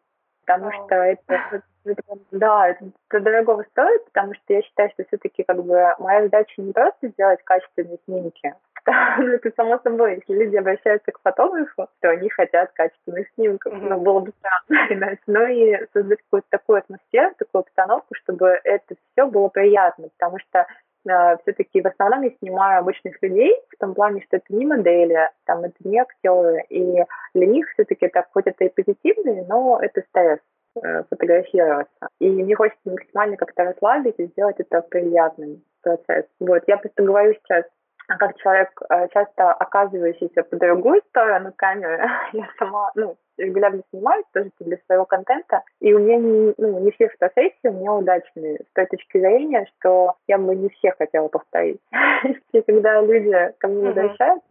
Потому 0.45 0.69
oh. 0.69 0.85
что 0.85 0.95
это, 0.95 1.63
это, 1.85 2.03
да, 2.31 2.69
это, 2.69 2.85
это 3.09 3.19
дорого 3.21 3.63
стоит, 3.71 4.05
потому 4.05 4.33
что 4.33 4.53
я 4.53 4.61
считаю, 4.61 4.89
что 4.91 5.03
все-таки 5.05 5.43
как 5.43 5.63
бы 5.63 5.95
моя 5.99 6.23
задача 6.23 6.61
не 6.61 6.73
просто 6.73 7.07
сделать 7.09 7.41
качественные 7.43 7.99
снимки, 8.05 8.53
это 8.85 9.51
само 9.55 9.79
собой, 9.79 10.15
если 10.15 10.43
люди 10.43 10.55
обращаются 10.57 11.11
к 11.11 11.21
фотографу, 11.21 11.87
то 11.99 12.09
они 12.09 12.29
хотят 12.29 12.71
качественных 12.73 13.27
снимков, 13.35 13.73
mm-hmm. 13.73 13.89
ну, 13.89 13.99
было 13.99 14.19
бы 14.21 14.33
странно 14.39 14.87
иначе. 14.93 15.21
Ну 15.27 15.45
и 15.47 15.87
создать 15.93 16.19
какую-то 16.23 16.47
такую 16.49 16.79
атмосферу, 16.79 17.35
такую 17.37 17.59
обстановку, 17.59 18.15
чтобы 18.15 18.59
это 18.63 18.95
все 18.95 19.27
было 19.27 19.49
приятно, 19.49 20.09
потому 20.17 20.39
что 20.39 20.65
э, 21.07 21.37
все-таки 21.41 21.81
в 21.81 21.87
основном 21.87 22.23
я 22.23 22.31
снимаю 22.39 22.79
обычных 22.79 23.21
людей, 23.21 23.55
в 23.69 23.77
том 23.77 23.93
плане, 23.93 24.21
что 24.21 24.37
это 24.37 24.45
не 24.49 24.65
модели, 24.65 25.29
там 25.45 25.63
это 25.63 25.75
не 25.83 25.99
актеры, 25.99 26.63
и 26.69 27.03
для 27.33 27.47
них 27.47 27.67
все-таки 27.73 28.05
это 28.05 28.25
хоть 28.31 28.47
это 28.47 28.65
и 28.65 28.69
позитивный, 28.69 29.45
но 29.47 29.79
это 29.81 30.01
стресс 30.09 30.39
э, 30.75 31.03
фотографироваться. 31.09 32.07
И 32.19 32.29
мне 32.29 32.55
хочется 32.55 32.89
максимально 32.89 33.37
как-то 33.37 33.63
расслабить 33.63 34.15
и 34.19 34.25
сделать 34.27 34.59
это 34.59 34.81
приятным 34.81 35.63
процесс. 35.81 36.25
Вот, 36.39 36.63
я 36.67 36.77
просто 36.77 37.03
говорю 37.03 37.33
сейчас 37.33 37.65
как 38.17 38.37
человек, 38.37 38.69
э, 38.89 39.07
часто 39.13 39.51
оказывающийся 39.53 40.43
по 40.43 40.55
другую 40.55 41.01
сторону 41.09 41.53
камеры, 41.55 42.07
я 42.33 42.47
сама, 42.57 42.91
ну, 42.95 43.17
регулярно 43.37 43.81
снимаюсь 43.89 44.25
тоже 44.33 44.51
для 44.59 44.77
своего 44.85 45.05
контента, 45.05 45.63
и 45.79 45.93
у 45.93 45.99
меня 45.99 46.17
не, 46.17 46.53
ну, 46.57 46.79
не 46.79 46.91
все 46.91 47.09
фотосессии 47.09 47.67
у 47.67 47.73
меня 47.73 47.93
удачные 47.93 48.57
с 48.57 48.73
той 48.73 48.85
точки 48.85 49.19
зрения, 49.19 49.67
что 49.77 50.15
я 50.27 50.37
бы 50.37 50.55
не 50.55 50.69
все 50.69 50.91
хотела 50.91 51.27
повторить. 51.27 51.79
И 52.53 52.61
когда 52.61 53.01
люди 53.01 53.53
ко 53.57 53.67
мне 53.67 53.87
возвращаются, 53.87 54.47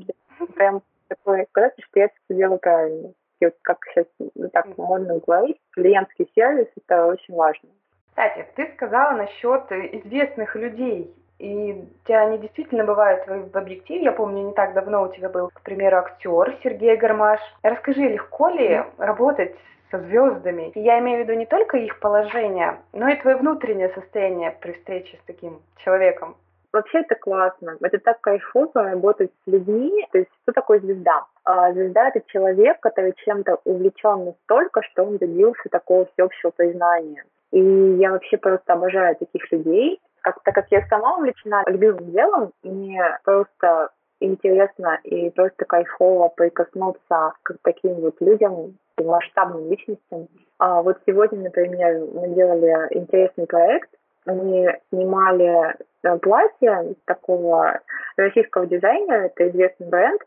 прям 0.54 0.82
такой 1.08 1.46
сказать, 1.50 1.74
что 1.78 2.00
я 2.00 2.04
это 2.06 2.14
делаю 2.28 2.58
правильно. 2.58 3.12
И 3.40 3.44
вот 3.46 3.54
как 3.62 3.78
сейчас 3.86 4.06
ну, 4.18 4.48
так 4.50 4.66
можно 4.76 5.18
говорить, 5.18 5.58
клиентский 5.72 6.30
сервис— 6.34 6.66
это 6.76 7.06
очень 7.06 7.34
важно. 7.34 7.68
Кстати, 8.10 8.46
ты 8.54 8.70
сказала 8.74 9.12
насчет 9.12 9.70
известных 9.72 10.54
людей. 10.56 11.14
И 11.40 11.72
у 11.72 12.06
тебя 12.06 12.20
они 12.20 12.36
действительно 12.36 12.84
бывают 12.84 13.26
в 13.26 13.56
объективе. 13.56 14.04
Я 14.04 14.12
помню, 14.12 14.48
не 14.48 14.52
так 14.52 14.74
давно 14.74 15.04
у 15.04 15.08
тебя 15.08 15.30
был, 15.30 15.48
к 15.48 15.62
примеру, 15.62 15.96
актер 15.96 16.54
Сергей 16.62 16.96
Гармаш. 16.96 17.40
Расскажи, 17.62 18.02
легко 18.02 18.50
ли 18.50 18.84
работать 18.98 19.54
со 19.90 19.98
звездами? 20.00 20.70
И 20.74 20.80
я 20.80 20.98
имею 20.98 21.24
в 21.24 21.26
виду 21.26 21.38
не 21.38 21.46
только 21.46 21.78
их 21.78 21.98
положение, 21.98 22.80
но 22.92 23.08
и 23.08 23.16
твое 23.16 23.36
внутреннее 23.36 23.88
состояние 23.88 24.54
при 24.60 24.72
встрече 24.72 25.16
с 25.16 25.26
таким 25.26 25.62
человеком. 25.78 26.36
Вообще 26.74 27.00
это 27.00 27.14
классно. 27.14 27.78
Это 27.80 27.98
так 27.98 28.20
кайфово 28.20 28.82
работать 28.90 29.30
с 29.30 29.50
людьми. 29.50 30.06
То 30.12 30.18
есть 30.18 30.30
что 30.42 30.52
такое 30.52 30.78
звезда? 30.80 31.24
А, 31.44 31.72
звезда— 31.72 32.08
это 32.14 32.20
человек, 32.30 32.80
который 32.80 33.14
чем-то 33.16 33.60
увлечен 33.64 34.26
настолько, 34.26 34.82
что 34.82 35.04
он 35.04 35.16
добился 35.16 35.70
такого 35.70 36.04
всеобщего 36.12 36.50
признания. 36.50 37.24
И 37.50 37.60
я 37.60 38.10
вообще 38.10 38.36
просто 38.36 38.74
обожаю 38.74 39.16
таких 39.16 39.50
людей, 39.50 39.98
как, 40.22 40.42
так 40.42 40.54
как 40.54 40.66
я 40.70 40.86
сама 40.88 41.16
увлечена 41.16 41.64
любимым 41.66 42.10
делом, 42.10 42.52
мне 42.62 43.18
просто 43.24 43.90
интересно 44.20 44.98
и 45.04 45.30
просто 45.30 45.64
кайфово 45.64 46.28
прикоснуться 46.28 47.32
к 47.42 47.56
таким 47.62 47.94
вот 47.94 48.16
людям, 48.20 48.76
масштабным 48.98 49.70
личностям. 49.70 50.28
А 50.58 50.82
вот 50.82 50.98
сегодня, 51.06 51.44
например, 51.44 52.06
мы 52.12 52.28
делали 52.34 52.88
интересный 52.90 53.46
проект. 53.46 53.88
Мы 54.26 54.78
снимали 54.90 55.74
э, 56.02 56.18
платье 56.18 56.94
такого 57.06 57.80
российского 58.16 58.66
дизайнера, 58.66 59.26
это 59.26 59.48
известный 59.48 59.88
бренд, 59.88 60.20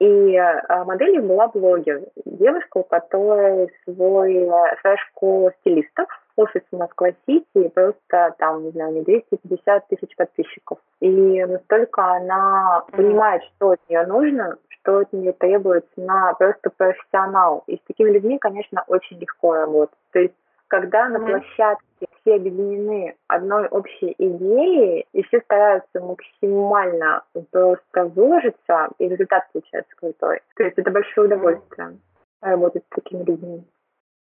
и 0.00 0.34
э, 0.34 0.84
моделью 0.84 1.22
была 1.22 1.46
блогер, 1.48 2.02
девушка, 2.24 2.78
у 2.78 2.82
которой 2.82 3.70
свой, 3.84 4.34
э, 4.34 4.76
своя 4.80 4.96
школа 5.08 5.52
стилистов, 5.60 6.08
офис 6.38 6.62
в 6.70 6.76
Москва-Сити, 6.76 7.68
просто 7.74 8.34
там, 8.38 8.64
не 8.64 8.70
знаю, 8.70 8.94
не 8.94 9.02
250 9.02 9.88
тысяч 9.88 10.14
подписчиков. 10.16 10.78
И 11.00 11.44
настолько 11.44 12.04
она 12.04 12.84
понимает, 12.92 13.42
что 13.44 13.70
от 13.70 13.80
нее 13.88 14.06
нужно, 14.06 14.56
что 14.68 14.98
от 14.98 15.12
нее 15.12 15.32
требуется, 15.32 15.88
она 15.96 16.34
просто 16.34 16.70
профессионал. 16.70 17.64
И 17.66 17.76
с 17.76 17.80
такими 17.88 18.10
людьми, 18.10 18.38
конечно, 18.38 18.84
очень 18.86 19.18
легко 19.18 19.54
работать. 19.54 19.98
То 20.12 20.20
есть 20.20 20.34
когда 20.68 21.08
на 21.08 21.18
площадке 21.18 22.06
все 22.20 22.34
объединены 22.34 23.16
одной 23.26 23.66
общей 23.68 24.14
идеей, 24.18 25.06
и 25.12 25.22
все 25.24 25.40
стараются 25.40 26.00
максимально 26.00 27.22
просто 27.50 28.04
выложиться, 28.04 28.88
и 28.98 29.08
результат 29.08 29.48
получается 29.52 29.96
крутой. 29.96 30.40
То 30.56 30.64
есть 30.64 30.78
это 30.78 30.90
большое 30.90 31.26
удовольствие 31.26 31.98
работать 32.42 32.84
с 32.84 32.94
такими 32.94 33.24
людьми. 33.24 33.64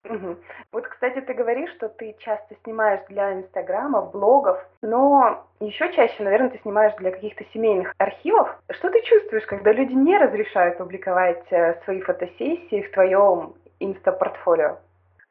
Угу. 0.04 0.36
Вот, 0.72 0.86
кстати, 0.86 1.20
ты 1.20 1.34
говоришь, 1.34 1.70
что 1.72 1.88
ты 1.88 2.14
часто 2.18 2.54
снимаешь 2.64 3.00
для 3.08 3.34
инстаграмов, 3.34 4.12
блогов, 4.12 4.58
но 4.80 5.44
еще 5.60 5.92
чаще, 5.92 6.22
наверное, 6.22 6.50
ты 6.50 6.58
снимаешь 6.60 6.94
для 6.98 7.10
каких-то 7.10 7.44
семейных 7.52 7.92
архивов. 7.98 8.48
Что 8.70 8.90
ты 8.90 9.02
чувствуешь, 9.02 9.46
когда 9.46 9.72
люди 9.72 9.92
не 9.92 10.16
разрешают 10.16 10.78
публиковать 10.78 11.44
э, 11.50 11.80
свои 11.84 12.00
фотосессии 12.00 12.82
в 12.82 12.92
твоем 12.92 13.54
инстапортфолио? 13.80 14.78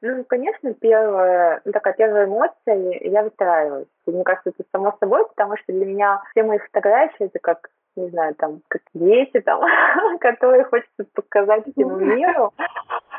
Ну, 0.02 0.24
конечно, 0.26 0.74
первая, 0.76 1.62
ну, 1.66 1.72
такая 1.72 1.94
первая 1.94 2.28
эмоция, 2.28 3.00
я 3.02 3.24
выстраиваюсь. 3.24 3.88
Мне 4.06 4.24
кажется, 4.24 4.52
это 4.52 4.64
само 4.72 4.96
собой, 5.00 5.26
потому 5.28 5.58
что 5.58 5.74
для 5.74 5.86
меня 5.86 6.22
все 6.32 6.44
мои 6.44 6.60
фотографии, 6.60 7.26
это 7.26 7.40
как 7.40 7.70
не 7.98 8.10
знаю, 8.10 8.36
там, 8.36 8.62
как 8.68 8.82
дети, 8.94 9.40
там, 9.42 9.62
которые 10.20 10.64
хочется 10.66 11.04
показать 11.14 11.64
всему 11.72 11.98
миру. 11.98 12.54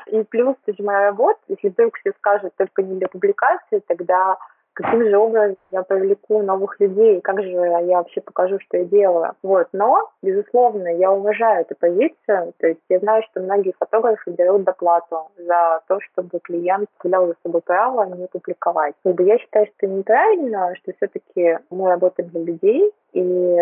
И 0.08 0.22
плюс, 0.24 0.56
есть 0.66 0.80
моя 0.80 1.06
работа, 1.06 1.38
если 1.48 1.68
вдруг 1.68 1.96
все 1.98 2.12
скажут 2.18 2.52
только 2.56 2.82
не 2.82 2.98
для 2.98 3.08
публикации, 3.08 3.82
тогда 3.86 4.36
каким 4.78 5.08
же 5.08 5.16
образом 5.16 5.56
я 5.72 5.82
привлеку 5.82 6.40
новых 6.42 6.78
людей, 6.78 7.20
как 7.20 7.42
же 7.42 7.48
я 7.48 7.96
вообще 7.96 8.20
покажу, 8.20 8.60
что 8.60 8.76
я 8.76 8.84
делаю. 8.84 9.32
Вот. 9.42 9.66
Но, 9.72 10.08
безусловно, 10.22 10.86
я 10.88 11.10
уважаю 11.10 11.62
эту 11.62 11.74
позицию, 11.74 12.52
то 12.58 12.66
есть 12.68 12.80
я 12.88 13.00
знаю, 13.00 13.24
что 13.24 13.40
многие 13.40 13.74
фотографы 13.76 14.30
берут 14.30 14.62
доплату 14.62 15.30
за 15.36 15.80
то, 15.88 15.98
чтобы 16.00 16.38
клиент 16.40 16.88
взял 17.02 17.26
за 17.26 17.34
собой 17.42 17.60
право 17.62 18.04
не 18.04 18.28
публиковать. 18.28 18.94
Как 19.02 19.14
бы 19.14 19.24
я 19.24 19.38
считаю, 19.38 19.66
что 19.76 19.88
неправильно, 19.88 20.74
что 20.76 20.92
все-таки 20.92 21.58
мы 21.70 21.88
работаем 21.88 22.28
для 22.30 22.44
людей, 22.44 22.92
и 23.12 23.56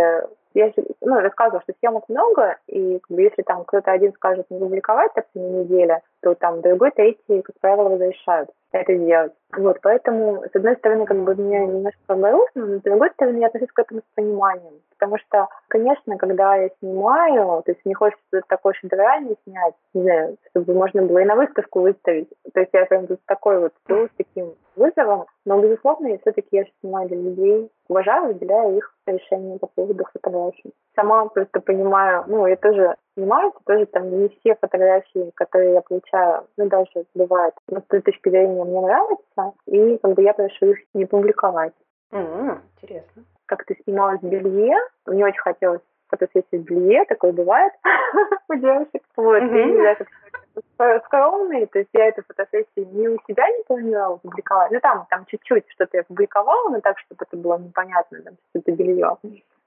я 0.57 0.73
ну, 1.03 1.21
рассказывала, 1.21 1.63
что 1.63 1.75
съемок 1.79 2.09
много, 2.09 2.57
и 2.67 2.99
как 2.99 3.15
бы, 3.15 3.23
если 3.23 3.43
там 3.43 3.65
кто-то 3.65 3.93
один 3.93 4.13
скажет 4.15 4.47
не 4.49 4.59
публиковать 4.59 5.13
так 5.15 5.27
на 5.35 5.41
неделе, 5.41 6.01
то 6.27 6.35
там 6.35 6.61
другой, 6.61 6.91
третий, 6.91 7.41
как 7.43 7.55
правило, 7.61 7.91
разрешают 7.91 8.51
это 8.73 8.95
делать. 8.97 9.33
Вот, 9.57 9.79
поэтому, 9.81 10.43
с 10.43 10.57
одной 10.57 10.75
стороны, 10.77 11.07
как 11.07 11.19
бы 11.19 11.37
мне 11.37 11.65
немножко 11.65 12.15
грустно, 12.15 12.67
но 12.67 12.79
с 12.79 12.83
другой 12.83 13.11
стороны, 13.11 13.39
я 13.39 13.47
отношусь 13.47 13.71
к 13.73 13.79
этому 13.79 14.01
с 14.01 14.15
пониманием. 14.17 14.75
Потому 14.99 15.19
что, 15.19 15.49
конечно, 15.69 16.17
когда 16.19 16.57
я 16.57 16.71
снимаю, 16.81 17.63
то 17.63 17.71
есть 17.71 17.81
мне 17.85 17.95
хочется 17.95 18.43
такой 18.49 18.75
шедевральный 18.75 19.37
снять, 19.45 19.75
не 19.95 20.03
знаю, 20.03 20.37
чтобы 20.51 20.75
можно 20.75 21.03
было 21.03 21.19
и 21.19 21.25
на 21.25 21.37
выставку 21.37 21.81
выставить. 21.81 22.29
То 22.53 22.61
есть 22.61 22.71
я 22.73 22.87
прям 22.87 23.07
тут 23.07 23.21
такой 23.27 23.61
вот 23.61 23.73
с 23.89 24.09
таким 24.17 24.55
вызовом. 24.75 25.27
Но, 25.45 25.61
безусловно, 25.61 26.09
я 26.09 26.19
все-таки 26.19 26.49
я 26.51 26.65
снимаю 26.81 27.09
для 27.09 27.19
людей, 27.19 27.71
уважаю, 27.89 28.27
выделяю 28.27 28.79
их 28.79 28.93
решение 29.07 29.59
по 29.59 29.69
поводу 29.69 30.05
фотографий. 30.13 30.75
Сама 30.97 31.27
просто 31.27 31.61
понимаю, 31.61 32.25
ну, 32.27 32.47
я 32.47 32.57
тоже 32.57 32.97
снимаю, 33.17 33.53
тоже 33.65 33.87
там 33.87 34.11
не 34.11 34.29
все 34.29 34.55
фотографии, 34.55 35.33
которые 35.35 35.75
я 35.75 35.81
получаю, 35.81 36.47
ну, 36.57 36.69
даже 36.69 37.07
бывает, 37.15 37.55
но 37.69 37.81
с 37.81 37.85
той 37.85 38.03
точки 38.03 38.29
зрения 38.29 38.63
мне 38.63 38.81
нравится, 38.81 39.53
и 39.67 39.99
как 39.99 40.13
бы 40.13 40.23
я 40.23 40.35
прошу 40.35 40.67
их 40.67 40.79
не 40.95 41.07
публиковать. 41.07 41.73
Mm-hmm, 42.13 42.59
интересно. 42.77 43.25
Как 43.47 43.65
ты 43.65 43.77
снималась 43.85 44.21
в 44.21 44.29
белье, 44.29 44.77
мне 45.07 45.25
очень 45.25 45.41
хотелось 45.41 45.81
фотосессии 46.09 46.59
в 46.59 46.65
белье, 46.65 47.05
такое 47.07 47.33
бывает 47.33 47.73
у 48.49 48.55
девушек. 48.55 49.03
Вот, 49.17 49.43
mm-hmm. 49.43 49.97
и 49.99 50.79
я 50.79 51.01
скромные, 51.07 51.67
то 51.67 51.79
есть 51.81 51.91
я 51.93 52.07
эту 52.07 52.23
фотосессию 52.23 52.87
не 52.93 53.09
у 53.09 53.19
себя 53.27 53.49
не 53.49 53.63
планировала 53.65 54.17
публиковать, 54.17 54.71
ну 54.71 54.81
там, 54.81 55.07
там 55.11 55.27
чуть-чуть 55.27 55.65
что-то 55.69 55.99
я 55.99 56.05
публиковала, 56.05 56.71
но 56.71 56.81
так, 56.81 56.99
чтобы 57.01 57.25
это 57.27 57.37
было 57.37 57.59
непонятно, 57.59 58.23
там, 58.23 58.35
что 58.51 58.61
это 58.61 58.73
белье. 58.73 59.17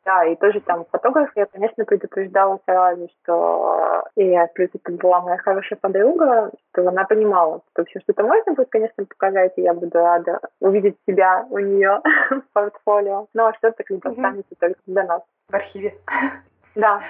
Да, 0.10 0.26
и 0.26 0.36
тоже 0.38 0.60
там 0.62 0.86
фотограф, 0.92 1.30
я, 1.36 1.46
конечно, 1.46 1.86
предупреждала 1.86 2.60
сразу, 2.66 3.08
что 3.22 4.06
я, 4.16 4.48
плюс 4.48 4.70
это 4.74 4.92
была 4.94 5.22
моя 5.22 5.38
хорошая 5.38 5.78
подруга, 5.80 6.50
что 6.72 6.88
она 6.88 7.04
понимала, 7.04 7.62
что 7.72 7.84
вообще 7.84 8.00
что-то 8.00 8.24
можно 8.24 8.54
будет, 8.54 8.70
конечно, 8.70 9.06
показать, 9.06 9.54
и 9.58 9.62
я 9.62 9.76
буду 9.76 10.00
рада 10.00 10.40
увидеть 10.62 10.96
себя 11.08 11.46
у 11.52 11.60
нее 11.60 12.02
в 12.32 12.42
портфолио. 12.54 13.28
Но 13.36 13.54
что-то 13.60 13.84
как 13.84 14.00
бы 14.00 14.10
останется 14.10 14.56
только 14.60 14.80
для 14.88 15.04
нас. 15.04 15.22
В 15.50 15.54
архиве. 15.54 15.94
Да. 16.76 17.02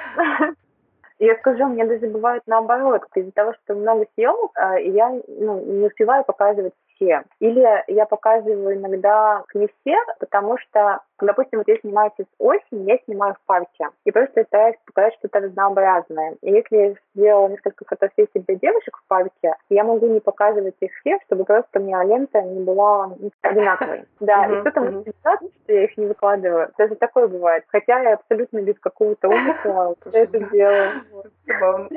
Я 1.20 1.36
скажу, 1.36 1.66
мне 1.66 1.86
даже 1.86 2.08
бывает 2.08 2.44
наоборот, 2.48 3.04
из-за 3.14 3.32
того, 3.34 3.54
что 3.54 3.76
много 3.76 4.06
съемок, 4.16 4.52
а, 4.56 4.80
я 4.80 5.10
ну, 5.28 5.60
не 5.60 5.88
успеваю 5.88 6.24
показывать 6.24 6.74
все. 6.96 7.24
Или 7.40 7.84
я 7.88 8.06
показываю 8.06 8.76
иногда 8.76 9.44
не 9.54 9.68
все, 9.68 9.96
потому 10.20 10.58
что, 10.58 11.02
допустим, 11.26 11.60
вот 11.60 11.68
я 11.68 11.78
снимаю 11.78 12.12
сейчас 12.16 12.28
осень, 12.38 12.90
я 12.90 12.98
снимаю 13.06 13.34
в 13.36 13.46
парке. 13.46 13.90
И 14.06 14.12
просто 14.12 14.44
стараюсь 14.44 14.76
показать 14.86 15.16
что-то 15.16 15.40
разнообразное. 15.40 16.36
И 16.42 16.52
если 16.52 16.78
я 16.78 16.94
сделала 17.16 17.48
несколько 17.48 17.86
фотосессий 17.86 18.42
для 18.48 18.56
девушек 18.56 18.98
в 18.98 19.08
парке, 19.08 19.56
я 19.70 19.84
могу 19.84 20.08
не 20.08 20.20
показывать 20.20 20.76
их 20.80 20.92
все, 21.00 21.18
чтобы 21.26 21.46
просто 21.46 21.80
у 21.80 21.84
меня 21.84 22.04
лента 22.04 22.42
не 22.42 22.62
была 22.64 23.12
одинаковой. 23.42 24.06
Да, 24.20 24.46
и 24.46 24.60
кто-то 24.62 24.82
может 24.82 25.08
что 25.08 25.74
я 25.74 25.86
их 25.86 25.98
не 25.98 26.06
выкладываю. 26.06 26.70
Даже 26.78 26.96
такое 26.96 27.28
бывает. 27.28 27.64
Хотя 27.68 28.00
я 28.02 28.14
абсолютно 28.16 28.62
без 28.62 28.78
какого-то 28.80 29.30
умысла 29.30 29.96
это 30.12 30.40
делаю. 30.52 31.04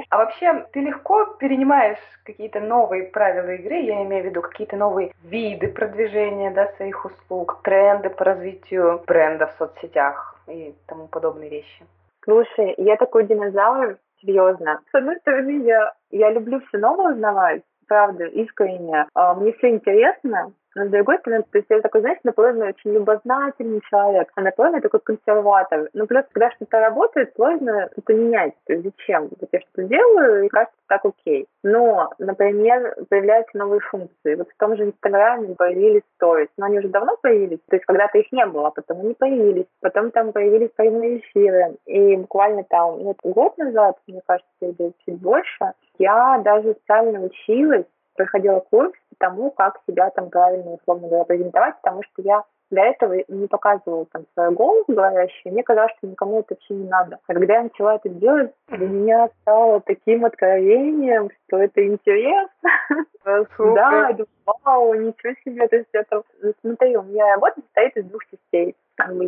А 0.08 0.16
вообще, 0.16 0.66
ты 0.72 0.80
легко 0.80 1.26
перенимаешь 1.38 1.98
какие-то 2.24 2.60
новые 2.60 3.04
правила 3.04 3.50
игры, 3.50 3.74
я 3.76 4.02
имею 4.04 4.22
в 4.22 4.26
виду 4.26 4.40
какие-то 4.40 4.76
новые 4.76 4.92
новые 4.92 5.12
виды 5.24 5.68
продвижения 5.68 6.50
да, 6.50 6.68
своих 6.76 7.04
услуг, 7.04 7.60
тренды 7.62 8.10
по 8.10 8.24
развитию 8.24 9.02
бренда 9.12 9.46
в 9.46 9.52
соцсетях 9.58 10.36
и 10.48 10.74
тому 10.86 11.06
подобные 11.06 11.50
вещи? 11.50 11.84
Слушай, 12.24 12.74
я 12.78 12.96
такой 12.96 13.26
динозавр, 13.26 13.98
серьезно. 14.20 14.80
С 14.90 14.94
одной 14.94 15.16
стороны, 15.18 15.64
я, 15.64 15.92
я 16.10 16.30
люблю 16.30 16.60
все 16.60 16.78
новое 16.78 17.12
узнавать, 17.12 17.62
правда, 17.86 18.24
искренне. 18.24 19.06
А, 19.14 19.34
мне 19.34 19.52
все 19.52 19.70
интересно, 19.70 20.52
с 20.74 20.88
другой 20.88 21.18
стороны, 21.18 21.44
то 21.50 21.58
есть 21.58 21.68
я 21.70 21.80
такой, 21.80 22.00
знаешь, 22.00 22.18
наполовину 22.24 22.66
очень 22.66 22.92
любознательный 22.92 23.80
человек, 23.90 24.30
а 24.34 24.40
наполовину 24.40 24.80
такой 24.80 25.00
консерватор. 25.00 25.88
Ну, 25.92 26.06
плюс, 26.06 26.24
когда 26.32 26.50
что-то 26.52 26.80
работает, 26.80 27.32
сложно 27.34 27.90
это 27.94 28.14
менять. 28.14 28.54
То 28.66 28.72
есть 28.72 28.84
зачем? 28.84 29.28
Вот 29.38 29.48
я 29.52 29.60
что-то 29.60 29.84
делаю, 29.84 30.44
и 30.44 30.48
кажется, 30.48 30.76
так 30.88 31.04
окей. 31.04 31.46
Но, 31.62 32.10
например, 32.18 32.96
появляются 33.08 33.56
новые 33.58 33.80
функции. 33.80 34.34
Вот 34.34 34.48
в 34.48 34.56
том 34.58 34.76
же 34.76 34.84
Инстаграме 34.84 35.54
появились 35.54 36.02
сторис. 36.16 36.48
Но 36.56 36.66
они 36.66 36.78
уже 36.78 36.88
давно 36.88 37.16
появились. 37.20 37.60
То 37.68 37.76
есть 37.76 37.84
когда-то 37.84 38.18
их 38.18 38.32
не 38.32 38.46
было, 38.46 38.68
а 38.68 38.70
потом 38.70 39.00
они 39.00 39.14
появились. 39.14 39.66
Потом 39.80 40.10
там 40.10 40.32
появились 40.32 40.70
прямые 40.70 41.18
эфиры. 41.18 41.76
И 41.86 42.16
буквально 42.16 42.64
там 42.64 43.02
ну, 43.02 43.14
год 43.22 43.58
назад, 43.58 43.98
мне 44.06 44.22
кажется, 44.26 44.48
или 44.60 44.92
чуть 45.04 45.20
больше, 45.20 45.72
я 45.98 46.40
даже 46.44 46.72
специально 46.72 47.20
училась 47.20 47.86
проходила 48.14 48.60
курс 48.60 48.92
тому, 49.18 49.50
как 49.52 49.80
себя 49.86 50.10
там 50.10 50.30
правильно, 50.30 50.72
условно 50.72 51.08
говоря, 51.08 51.24
презентовать, 51.24 51.76
потому 51.80 52.02
что 52.02 52.22
я 52.22 52.42
до 52.72 52.80
этого 52.80 53.14
не 53.28 53.46
показывала 53.46 54.06
там 54.06 54.24
свою 54.32 54.52
голос 54.52 54.84
говорящую, 54.88 55.52
мне 55.52 55.62
казалось, 55.62 55.92
что 55.98 56.08
никому 56.08 56.40
это 56.40 56.54
вообще 56.54 56.74
не 56.74 56.88
надо. 56.88 57.18
А 57.28 57.34
когда 57.34 57.54
я 57.54 57.62
начала 57.64 57.96
это 57.96 58.08
делать, 58.08 58.52
для 58.68 58.88
меня 58.88 59.28
стало 59.42 59.80
таким 59.82 60.24
откровением, 60.24 61.30
что 61.46 61.58
это 61.58 61.86
интересно. 61.86 62.70
Да, 63.24 64.10
это 64.10 64.24
вау, 64.44 64.94
ничего 64.94 65.32
себе. 65.44 65.68
То 65.68 65.76
есть 65.76 65.88
это, 65.92 66.24
ну, 66.42 66.52
смотри, 66.60 66.96
у 66.96 67.02
меня 67.02 67.34
работа 67.34 67.60
состоит 67.60 67.96
из 67.96 68.06
двух 68.06 68.22
частей. 68.26 68.74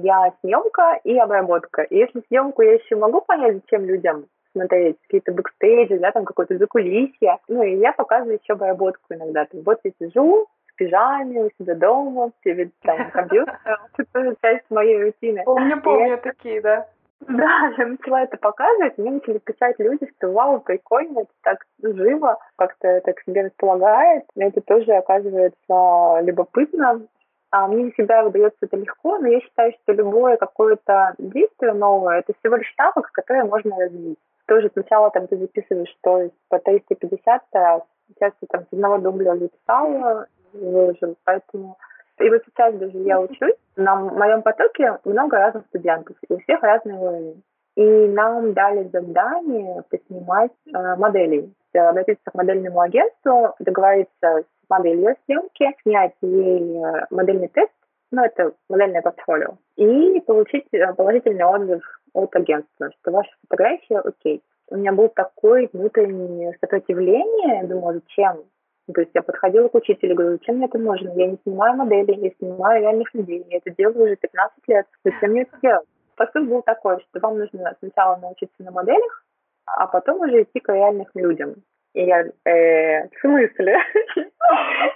Я 0.03 0.33
съемка 0.41 0.99
и 1.05 1.17
обработка. 1.17 1.83
И 1.83 1.99
если 1.99 2.25
съемку 2.27 2.63
я 2.63 2.73
еще 2.73 2.97
могу 2.97 3.21
понять, 3.21 3.55
зачем 3.55 3.85
людям 3.85 4.27
смотреть 4.55 4.97
какие-то 5.03 5.33
бэкстейджи, 5.33 5.99
да, 5.99 6.13
там 6.13 6.25
какое-то 6.25 6.57
закулисье. 6.57 7.39
Ну, 7.49 7.63
и 7.63 7.77
я 7.77 7.93
показываю 7.93 8.39
еще 8.43 8.55
обработку 8.55 9.15
иногда. 9.15 9.45
Там, 9.45 9.63
вот 9.63 9.81
я 9.85 9.91
сижу 9.99 10.49
пижаме 10.77 11.45
у 11.45 11.51
себя 11.59 11.75
дома, 11.75 12.31
перед 12.43 12.73
там, 12.81 13.11
компьютером. 13.13 13.59
Это 13.97 14.37
часть 14.43 14.71
моей 14.71 15.03
рутины. 15.03 15.43
Помню, 15.45 15.81
помню 15.81 16.19
такие, 16.19 16.61
да. 16.61 16.87
Да, 17.21 17.73
я 17.79 17.87
начала 17.87 18.23
это 18.23 18.37
показывать, 18.37 18.99
мне 18.99 19.13
начали 19.13 19.39
писать 19.39 19.77
люди, 19.79 20.07
что 20.17 20.31
вау, 20.31 20.61
прикольно, 20.61 21.21
это 21.21 21.31
так 21.43 21.65
живо, 21.83 22.39
как-то 22.57 22.89
это 22.89 23.15
к 23.15 23.23
себе 23.23 23.45
располагает. 23.47 24.25
Это 24.37 24.61
тоже 24.61 24.93
оказывается 24.93 26.21
любопытно. 26.23 27.07
А 27.51 27.69
мне 27.69 27.85
не 27.85 27.91
всегда 27.93 28.25
выдается 28.25 28.59
это 28.63 28.77
легко, 28.77 29.17
но 29.19 29.29
я 29.29 29.41
считаю, 29.41 29.73
что 29.73 29.93
любое 29.93 30.37
какое-то 30.37 31.15
действие 31.19 31.73
новое, 31.73 32.19
это 32.19 32.33
всего 32.41 32.57
лишь 32.57 32.75
навык, 32.77 33.11
который 33.13 33.45
можно 33.45 33.77
развить 33.79 34.19
тоже 34.47 34.71
сначала 34.73 35.11
там 35.11 35.27
ты 35.27 35.37
записываешь 35.37 35.95
что 36.01 36.31
по 36.49 36.59
350 36.59 37.43
раз, 37.53 37.83
сейчас 38.09 38.33
я 38.41 38.49
там 38.51 38.63
с 38.63 38.73
одного 38.73 38.99
дубля 38.99 39.37
записала, 39.37 40.27
выложил, 40.53 41.17
поэтому 41.25 41.77
и 42.21 42.31
вот 42.31 42.43
сейчас 42.47 42.75
даже 42.75 42.97
я 42.99 43.21
учусь, 43.21 43.57
на 43.77 43.97
моем 43.97 44.43
потоке 44.43 44.99
много 45.05 45.39
разных 45.39 45.67
студентов, 45.67 46.17
и 46.29 46.33
у 46.33 46.39
всех 46.39 46.63
разные 46.63 46.97
уровни. 46.97 47.43
И 47.77 47.83
нам 47.83 48.53
дали 48.53 48.89
задание 48.93 49.83
поснимать 49.91 50.53
э, 50.67 50.97
моделей, 50.97 51.53
обратиться 51.75 52.31
к 52.31 52.35
модельному 52.35 52.81
агентству, 52.81 53.55
договориться 53.59 54.45
с 54.45 54.71
моделью 54.71 55.17
съемки, 55.27 55.75
снять 55.83 56.15
ей 56.23 56.79
э, 56.79 57.07
модельный 57.11 57.49
тест, 57.49 57.73
ну, 58.13 58.23
это 58.23 58.53
модельное 58.69 59.03
портфолио, 59.03 59.57
и 59.77 60.21
получить 60.21 60.69
э, 60.73 60.95
положительный 60.95 61.45
отзыв 61.45 61.83
от 62.15 62.35
агентства, 62.37 62.91
что 62.91 63.11
ваша 63.11 63.31
фотография 63.43 63.99
окей. 63.99 64.43
У 64.69 64.77
меня 64.77 64.93
был 64.93 65.09
такое 65.09 65.69
внутреннее 65.73 66.57
сопротивление, 66.61 67.65
думаю, 67.65 68.01
зачем? 68.01 68.45
То 68.93 69.01
есть 69.01 69.13
я 69.15 69.23
подходила 69.23 69.69
к 69.69 69.75
учителю, 69.75 70.15
говорю, 70.15 70.39
зачем 70.39 70.57
мне 70.57 70.67
это 70.67 70.79
нужно? 70.79 71.11
Я 71.17 71.27
не 71.27 71.39
снимаю 71.43 71.77
модели, 71.77 72.15
я 72.15 72.31
снимаю 72.39 72.83
реальных 72.83 73.13
людей, 73.15 73.45
я 73.51 73.59
это 73.59 73.71
делаю 73.71 74.05
уже 74.05 74.17
15 74.17 74.69
лет, 74.69 74.87
зачем 75.05 75.31
мне 75.31 75.43
это 75.43 75.57
делать? 75.63 75.87
Посыл 76.17 76.45
был 76.45 76.63
такой, 76.63 77.01
что 77.01 77.21
вам 77.21 77.39
нужно 77.39 77.75
сначала 77.81 78.17
научиться 78.17 78.63
на 78.63 78.71
моделях, 78.71 79.25
а 79.67 79.87
потом 79.87 80.21
уже 80.21 80.43
идти 80.43 80.61
к 80.61 80.73
реальным 80.73 81.07
людям. 81.15 81.55
И 81.95 82.05
я, 82.05 82.25
э, 82.45 83.09
в 83.09 83.21
смысле? 83.21 83.79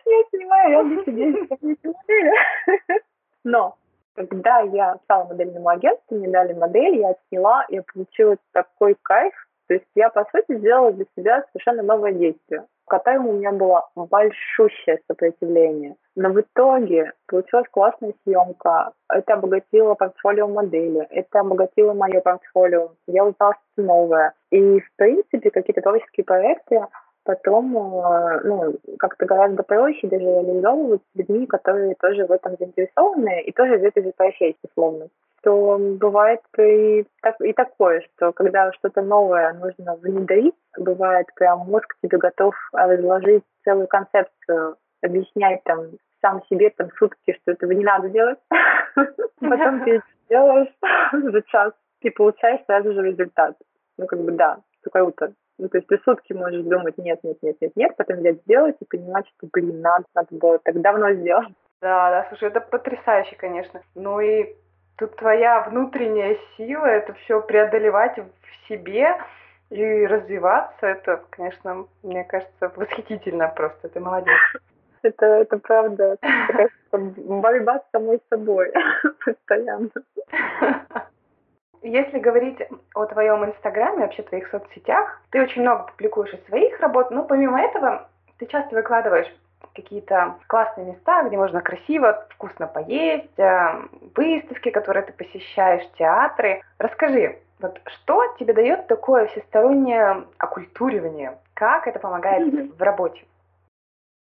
Я 0.07 0.25
снимаю 0.31 0.71
реальных 0.71 1.07
людей, 1.07 1.49
Но 3.45 3.77
когда 4.15 4.61
я 4.61 4.99
стала 5.05 5.25
модельным 5.25 5.67
агентством, 5.69 6.19
мне 6.19 6.29
дали 6.29 6.53
модель, 6.53 6.97
я 6.97 7.15
сняла, 7.29 7.65
я 7.69 7.83
получила 7.93 8.37
такой 8.53 8.97
кайф. 9.03 9.33
То 9.69 9.75
есть 9.75 9.87
я, 9.95 10.09
по 10.09 10.25
сути, 10.33 10.57
сделала 10.57 10.93
для 10.93 11.05
себя 11.17 11.45
совершенно 11.53 11.83
новое 11.83 12.13
действие, 12.13 12.65
к 12.87 12.91
которому 12.91 13.31
у 13.31 13.33
меня 13.35 13.53
было 13.53 13.87
большущее 13.95 14.99
сопротивление. 15.07 15.97
Но 16.17 16.31
в 16.31 16.41
итоге 16.41 17.13
получилась 17.27 17.69
классная 17.71 18.15
съемка. 18.25 18.93
Это 19.13 19.35
обогатило 19.35 19.95
портфолио 19.95 20.49
модели, 20.49 21.07
это 21.11 21.41
обогатило 21.41 21.93
мое 21.93 22.21
портфолио. 22.23 22.93
Я 23.07 23.27
узнала 23.27 23.55
что-то 23.55 23.87
новое. 23.87 24.33
И, 24.51 24.81
в 24.81 24.91
принципе, 24.97 25.51
какие-то 25.51 25.83
творческие 25.83 26.25
проекты 26.25 26.81
потом 27.29 27.77
э, 27.77 28.41
ну, 28.45 28.75
как-то 28.99 29.27
гораздо 29.27 29.63
проще 29.63 30.07
даже 30.07 30.25
реализовывать 30.25 31.03
с 31.03 31.19
людьми, 31.19 31.47
которые 31.47 31.95
тоже 31.97 32.25
в 32.25 32.33
этом 32.33 32.57
заинтересованы 32.59 33.43
и 33.43 33.53
тоже 33.53 33.77
в 33.77 33.85
этой 33.85 34.15
профессии, 34.15 34.57
условно. 34.63 35.09
То 35.43 35.77
бывает 35.79 36.41
и, 36.59 37.05
так, 37.21 37.39
и 37.43 37.53
такое, 37.53 38.01
что 38.01 38.33
когда 38.33 38.73
что-то 38.73 39.03
новое 39.03 39.53
нужно 39.53 39.97
внедрить, 39.97 40.55
бывает 40.79 41.27
прям 41.35 41.59
мозг 41.71 41.95
тебе 42.03 42.17
готов 42.17 42.55
разложить 42.73 43.45
целую 43.63 43.89
концепцию, 43.89 44.77
объяснять 45.03 45.63
там 45.65 45.81
сам 46.23 46.43
себе 46.49 46.71
там 46.71 46.89
сутки, 46.99 47.37
что 47.43 47.53
этого 47.53 47.73
не 47.73 47.85
надо 47.85 48.09
делать. 48.09 48.39
Потом 49.41 49.85
ты 49.85 50.03
делаешь 50.31 50.73
за 51.13 51.43
час 51.43 51.75
и 52.01 52.09
получаешь 52.09 52.65
сразу 52.65 52.95
же 52.95 53.03
результат. 53.03 53.55
Ну, 53.99 54.07
как 54.07 54.19
бы 54.21 54.33
да, 54.33 54.61
круто. 54.91 55.35
Ну, 55.59 55.69
то 55.69 55.79
есть 55.79 55.89
ты 55.89 55.99
сутки 56.05 56.33
можешь 56.33 56.63
думать, 56.63 56.97
нет, 56.99 57.19
нет, 57.25 57.37
нет, 57.43 57.57
нет, 57.61 57.73
нет, 57.75 57.97
потом 57.97 58.19
взять 58.19 58.41
сделать 58.43 58.77
и 58.81 58.85
понимать, 58.85 59.27
что, 59.37 59.49
блин, 59.53 59.81
надо, 59.81 60.05
надо 60.15 60.29
было 60.31 60.59
так 60.61 60.81
давно 60.81 61.13
сделать. 61.15 61.49
Да, 61.81 62.11
да, 62.11 62.27
слушай, 62.29 62.49
это 62.49 62.61
потрясающе, 62.61 63.37
конечно. 63.37 63.83
Ну 63.95 64.21
и 64.21 64.55
тут 64.97 65.17
твоя 65.17 65.63
внутренняя 65.69 66.37
сила, 66.57 66.87
это 66.87 67.13
все 67.15 67.41
преодолевать 67.41 68.19
в 68.19 68.69
себе 68.69 69.17
и 69.71 70.07
развиваться, 70.07 70.87
это, 70.87 71.25
конечно, 71.31 71.87
мне 72.03 72.25
кажется, 72.25 72.73
восхитительно 72.77 73.49
просто, 73.49 73.89
ты 73.89 74.01
молодец. 74.01 74.37
Это, 75.03 75.27
это 75.27 75.59
правда, 75.59 76.17
такая 76.21 76.71
борьба 76.91 77.79
с 77.79 77.91
самой 77.93 78.21
собой 78.31 78.73
постоянно. 79.25 79.91
Если 81.83 82.19
говорить 82.19 82.59
о 82.95 83.07
твоем 83.07 83.45
инстаграме, 83.45 84.03
вообще 84.03 84.23
твоих 84.23 84.49
соцсетях, 84.49 85.21
ты 85.31 85.43
очень 85.43 85.63
много 85.63 85.85
публикуешь 85.85 86.33
из 86.33 86.45
своих 86.47 86.79
работ, 86.81 87.11
но 87.11 87.25
помимо 87.25 87.61
этого 87.61 88.09
ты 88.39 88.47
часто 88.47 88.75
выкладываешь 88.75 89.29
какие-то 89.75 90.37
классные 90.49 90.87
места, 90.87 91.23
где 91.23 91.37
можно 91.37 91.61
красиво, 91.61 92.27
вкусно 92.31 92.67
поесть, 92.67 93.39
э, 93.39 93.83
выставки, 94.17 94.71
которые 94.71 95.05
ты 95.05 95.13
посещаешь, 95.13 95.89
театры. 95.99 96.63
Расскажи, 96.79 97.39
вот 97.61 97.81
что 97.87 98.23
тебе 98.39 98.55
дает 98.55 98.87
такое 98.87 99.27
всестороннее 99.27 100.25
оккультуривание? 100.39 101.39
Как 101.55 101.87
это 101.87 101.99
помогает 101.99 102.53
mm-hmm. 102.53 102.77
в 102.77 102.83
работе? 102.83 103.25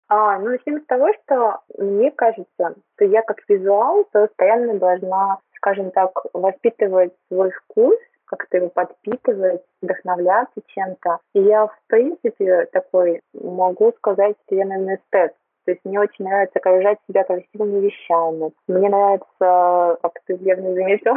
А, 0.07 0.37
ну, 0.37 0.51
начнем 0.51 0.81
с 0.81 0.85
того, 0.85 1.11
что 1.23 1.61
мне 1.77 2.11
кажется, 2.11 2.75
что 2.95 3.05
я 3.05 3.23
как 3.23 3.37
визуал 3.47 4.05
постоянно 4.11 4.77
должна, 4.77 5.39
скажем 5.65 5.89
так, 5.91 6.11
воспитывать 6.33 7.13
свой 7.27 7.49
вкус, 7.49 7.95
как-то 8.25 8.57
его 8.57 8.69
подпитывать, 8.69 9.63
вдохновляться 9.81 10.61
чем-то. 10.67 11.19
И 11.33 11.41
я, 11.41 11.65
в 11.67 11.77
принципе, 11.87 12.67
такой 12.71 13.21
могу 13.33 13.91
сказать, 13.97 14.35
что 14.45 14.55
я, 14.55 14.65
наверное, 14.65 14.97
эстет. 14.97 15.33
То 15.65 15.71
есть 15.71 15.81
мне 15.83 15.99
очень 15.99 16.25
нравится 16.25 16.59
окружать 16.59 16.99
себя 17.07 17.23
красивыми 17.23 17.85
вещами. 17.85 18.51
Мне 18.67 18.89
нравится, 18.89 19.97
как 20.01 20.13
ты 20.25 20.35
верно 20.35 20.73
заметил, 20.73 21.15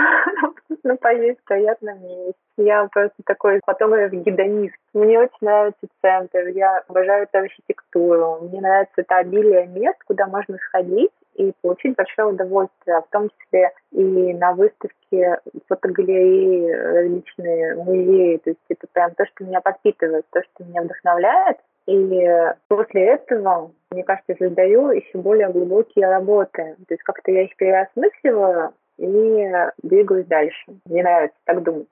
вкусно 0.56 0.96
поесть 0.96 1.40
в 1.40 1.44
приятном 1.44 2.02
месте. 2.02 2.34
Я 2.56 2.88
просто 2.90 3.16
такой 3.24 3.60
фотограф-гедонист. 3.64 4.74
Мне 4.94 5.20
очень 5.20 5.36
нравится 5.42 5.86
центр, 6.00 6.48
я 6.48 6.82
обожаю 6.88 7.24
эту 7.24 7.38
архитектуру. 7.38 8.38
Мне 8.42 8.60
нравится 8.60 8.94
это 8.96 9.16
обилие 9.18 9.66
мест, 9.66 9.98
куда 10.06 10.26
можно 10.26 10.56
сходить 10.58 11.12
и 11.34 11.52
получить 11.62 11.94
большое 11.94 12.28
удовольствие, 12.28 12.96
а 12.96 13.02
в 13.02 13.08
том 13.10 13.30
числе 13.30 13.70
и 13.92 14.34
на 14.34 14.54
выставке 14.54 15.40
фотогалереи, 15.68 16.70
различные 16.72 17.76
музеи. 17.76 18.38
То 18.38 18.50
есть 18.50 18.60
это 18.68 18.86
прям 18.92 19.14
то, 19.14 19.24
что 19.26 19.44
меня 19.44 19.60
подпитывает, 19.60 20.26
то, 20.30 20.42
что 20.42 20.64
меня 20.64 20.82
вдохновляет. 20.82 21.58
И 21.88 22.54
после 22.68 23.14
этого, 23.14 23.72
мне 23.90 24.04
кажется, 24.04 24.34
создаю 24.38 24.90
еще 24.90 25.16
более 25.16 25.48
глубокие 25.48 26.06
работы. 26.06 26.76
То 26.86 26.92
есть 26.92 27.02
как-то 27.02 27.30
я 27.30 27.44
их 27.44 27.56
переосмысливаю 27.56 28.74
и 28.98 29.50
двигаюсь 29.82 30.26
дальше. 30.26 30.72
Мне 30.84 31.02
нравится 31.02 31.38
так 31.44 31.62
думать. 31.62 31.88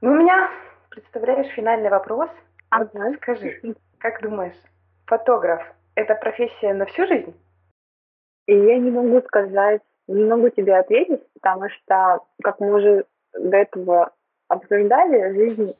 Ну, 0.00 0.12
у 0.12 0.14
меня, 0.14 0.48
представляешь, 0.88 1.52
финальный 1.54 1.90
вопрос. 1.90 2.30
Ага. 2.70 2.88
Вот 2.94 3.16
скажи, 3.16 3.60
как 3.98 4.22
думаешь, 4.22 4.56
фотограф– 5.06 5.60
это 5.94 6.14
профессия 6.14 6.72
на 6.72 6.86
всю 6.86 7.06
жизнь? 7.06 7.34
И 8.46 8.54
я 8.56 8.78
не 8.78 8.90
могу 8.90 9.20
сказать, 9.26 9.82
не 10.08 10.24
могу 10.24 10.48
тебе 10.48 10.78
ответить, 10.78 11.22
потому 11.34 11.68
что, 11.68 12.20
как 12.42 12.58
мы 12.60 12.72
уже 12.72 13.04
до 13.34 13.58
этого 13.58 14.10
обсуждали, 14.48 15.34
жизнь 15.34 15.74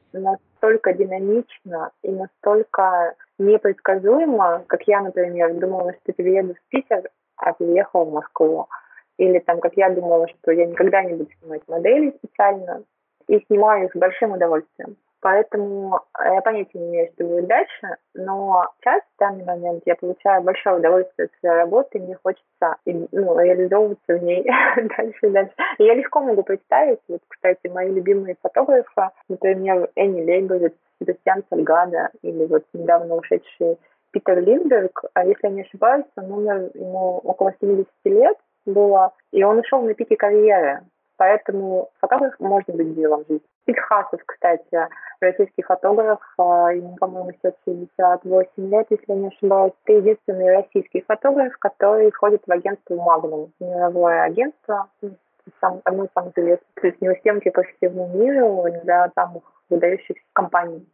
настолько 0.61 0.93
динамична 0.93 1.91
и 2.03 2.11
настолько 2.11 3.15
непредсказуема, 3.39 4.63
как 4.67 4.83
я, 4.87 5.01
например, 5.01 5.53
думала, 5.55 5.93
что 5.93 6.13
перееду 6.13 6.53
в 6.53 6.69
Питер, 6.69 7.09
а 7.37 7.53
переехала 7.53 8.05
в 8.05 8.13
Москву. 8.13 8.67
Или 9.17 9.39
там, 9.39 9.59
как 9.59 9.73
я 9.75 9.89
думала, 9.89 10.27
что 10.27 10.51
я 10.51 10.65
никогда 10.65 11.03
не 11.03 11.13
буду 11.13 11.29
снимать 11.39 11.61
модели 11.67 12.15
специально, 12.17 12.83
и 13.27 13.39
снимаю 13.47 13.85
их 13.85 13.93
с 13.93 13.97
большим 13.97 14.33
удовольствием. 14.33 14.97
Поэтому 15.21 16.01
э, 16.19 16.33
я 16.33 16.41
понятия 16.41 16.79
не 16.79 16.87
имею, 16.87 17.11
что 17.13 17.25
будет 17.25 17.45
дальше, 17.45 17.97
но 18.15 18.65
сейчас, 18.79 19.03
в 19.03 19.19
данный 19.19 19.45
момент, 19.45 19.83
я 19.85 19.95
получаю 19.95 20.41
большое 20.41 20.77
удовольствие 20.77 21.27
от 21.27 21.39
своей 21.39 21.55
работы, 21.55 21.99
мне 21.99 22.17
хочется 22.23 22.75
ну, 22.85 23.39
реализовываться 23.39 24.17
в 24.17 24.23
ней 24.23 24.43
дальше 24.97 25.27
и 25.27 25.29
дальше. 25.29 25.53
И 25.77 25.83
я 25.83 25.93
легко 25.93 26.21
могу 26.21 26.41
представить, 26.41 26.99
вот, 27.07 27.21
кстати, 27.27 27.67
мои 27.67 27.91
любимые 27.91 28.35
фотографы, 28.41 29.09
например, 29.29 29.89
Энни 29.95 30.23
Лейбовиц, 30.23 30.73
Себастьян 30.99 31.43
Сальгада 31.49 32.09
или 32.23 32.45
вот 32.45 32.63
недавно 32.73 33.15
ушедший 33.15 33.77
Питер 34.11 34.41
Линдберг, 34.41 35.05
а 35.13 35.25
если 35.25 35.47
я 35.47 35.53
не 35.53 35.61
ошибаюсь, 35.61 36.05
он 36.15 36.31
умер 36.31 36.71
ему 36.73 37.19
около 37.23 37.53
70 37.61 37.87
лет 38.05 38.37
было, 38.65 39.13
и 39.31 39.43
он 39.43 39.59
ушел 39.59 39.81
на 39.81 39.93
пике 39.93 40.15
карьеры. 40.15 40.81
Поэтому 41.17 41.89
фотограф 41.99 42.33
может 42.39 42.69
быть 42.69 42.95
делом 42.95 43.23
жизни. 43.29 43.45
Ильхасов, 43.67 44.21
кстати, 44.25 44.87
российский 45.19 45.61
фотограф, 45.61 46.19
а, 46.37 46.73
ему, 46.73 46.95
по-моему, 46.95 47.31
сейчас 47.33 47.53
68 47.65 48.69
лет, 48.69 48.87
если 48.89 49.05
я 49.07 49.15
не 49.15 49.27
ошибаюсь. 49.27 49.73
Это 49.85 49.97
единственный 49.97 50.55
российский 50.55 51.01
фотограф, 51.01 51.57
который 51.59 52.11
входит 52.11 52.41
в 52.45 52.51
агентство 52.51 52.95
Magnum, 52.95 53.49
мировое 53.59 54.23
агентство, 54.23 54.89
сам, 55.59 55.81
одно 55.83 56.05
из 56.05 56.09
самых 56.13 56.37
известных. 56.37 56.67
То 56.75 56.87
есть 56.87 57.01
у 57.01 57.05
него 57.05 57.15
съемки 57.21 57.49
по 57.49 57.63
всему 57.63 58.07
миру 58.09 58.65
для 58.83 59.11
самых 59.15 59.43
выдающихся 59.69 60.21
компаний. 60.33 60.85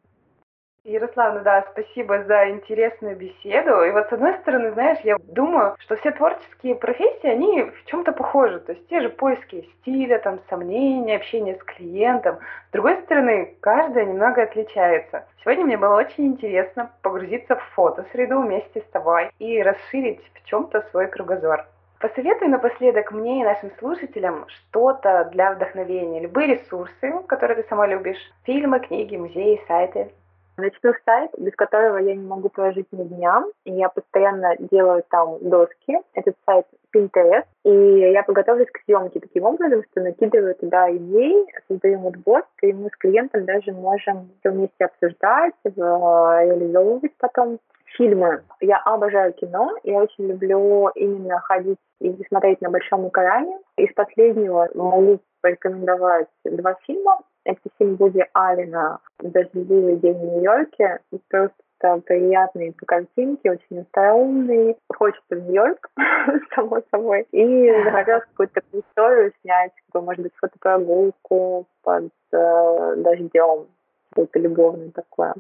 Ярославна, 0.84 1.42
да, 1.42 1.66
спасибо 1.72 2.24
за 2.24 2.50
интересную 2.50 3.18
беседу. 3.18 3.84
И 3.84 3.92
вот 3.92 4.08
с 4.08 4.14
одной 4.14 4.36
стороны, 4.36 4.72
знаешь, 4.72 5.00
я 5.04 5.18
думаю, 5.22 5.76
что 5.80 5.98
все 5.98 6.12
творческие 6.12 6.76
профессии, 6.76 7.28
они 7.28 7.64
в 7.64 7.86
чем-то 7.88 8.14
похожи. 8.14 8.62
То 8.62 8.72
есть 8.72 8.88
те 8.88 9.02
же 9.02 9.10
поиски 9.10 9.70
стиля, 9.82 10.18
там, 10.20 10.40
сомнения, 10.50 11.18
общение 11.18 11.56
с 11.56 11.64
клиентом. 11.64 12.38
С 12.70 12.72
другой 12.72 12.96
стороны, 13.02 13.58
каждая 13.60 14.06
немного 14.06 14.44
отличается. 14.44 15.26
Сегодня 15.44 15.66
мне 15.66 15.78
было 15.78 15.96
очень 15.96 16.28
интересно 16.28 16.90
погрузиться 17.02 17.58
в 17.58 17.64
фотосреду 17.76 18.40
вместе 18.40 18.80
с 18.80 18.86
тобой 18.86 19.30
и 19.40 19.62
расширить 19.62 20.22
в 20.36 20.46
чем-то 20.48 20.86
свой 20.92 21.08
кругозор. 21.08 21.66
Посоветуй 22.00 22.48
напоследок 22.48 23.12
мне 23.12 23.42
и 23.42 23.44
нашим 23.44 23.72
слушателям 23.80 24.46
что-то 24.48 25.28
для 25.34 25.52
вдохновения, 25.52 26.22
любые 26.22 26.56
ресурсы, 26.56 27.12
которые 27.28 27.62
ты 27.62 27.68
сама 27.68 27.88
любишь, 27.88 28.32
фильмы, 28.44 28.80
книги, 28.80 29.18
музеи, 29.18 29.62
сайты. 29.68 30.12
Начну 30.58 30.94
сайт, 31.06 31.32
без 31.38 31.54
которого 31.56 31.98
я 31.98 32.16
не 32.16 32.26
могу 32.26 32.50
прожить 32.50 32.88
ни 32.92 33.04
дня. 33.04 33.44
Я 33.66 33.90
постоянно 33.90 34.56
делаю 34.58 35.04
там 35.10 35.38
доски. 35.42 36.00
Этот 36.14 36.36
сайт 36.48 36.66
Pinterest. 36.96 37.46
И 37.64 37.70
я 37.70 38.24
подготовлюсь 38.24 38.72
к 38.72 38.80
съемке 38.86 39.20
таким 39.20 39.44
образом, 39.44 39.84
что 39.92 40.02
накидываю 40.02 40.56
туда 40.56 40.90
идеи, 40.96 41.46
создаю 41.68 42.00
мудборд, 42.00 42.48
и 42.64 42.74
мы 42.74 42.90
с 42.90 42.96
клиентом 42.98 43.46
даже 43.46 43.72
можем 43.72 44.32
все 44.40 44.50
вместе 44.50 44.86
обсуждать, 44.86 45.54
реализовывать 45.64 47.14
потом 47.20 47.60
фильмы. 47.98 48.44
Я 48.62 48.78
обожаю 48.86 49.34
кино, 49.34 49.76
я 49.84 50.00
очень 50.00 50.28
люблю 50.28 50.90
именно 50.96 51.40
ходить 51.42 51.80
и 52.00 52.16
смотреть 52.30 52.62
на 52.62 52.70
большом 52.70 53.08
экране. 53.10 53.60
Из 53.78 53.92
последнего 53.94 54.70
могу 54.74 55.20
порекомендовать 55.42 56.28
два 56.46 56.76
фильма. 56.86 57.20
Это 57.44 57.62
фильм 57.78 57.96
Вуди 57.96 58.26
Аллена 58.34 59.00
«Дождливый 59.20 59.96
день 59.98 60.18
в 60.18 60.24
Нью-Йорке». 60.24 61.00
Просто 61.30 62.02
приятные 62.06 62.74
по 62.74 62.86
картинке, 62.86 63.52
очень 63.52 63.82
остроумный. 63.82 64.78
Хочется 64.94 65.36
в 65.36 65.44
Нью-Йорк, 65.44 65.90
само 66.56 66.82
собой. 66.92 67.26
И 67.32 67.84
захотелось 67.86 68.26
какую-то 68.26 68.62
историю 68.74 69.34
снять, 69.42 69.72
может 69.94 70.24
быть, 70.24 70.34
фотопрогулку 70.36 71.68
под 71.84 72.12
э, 72.34 72.94
дождем. 72.98 73.68
Что-то 74.12 74.40
любовное 74.40 74.92
такое 74.92 75.36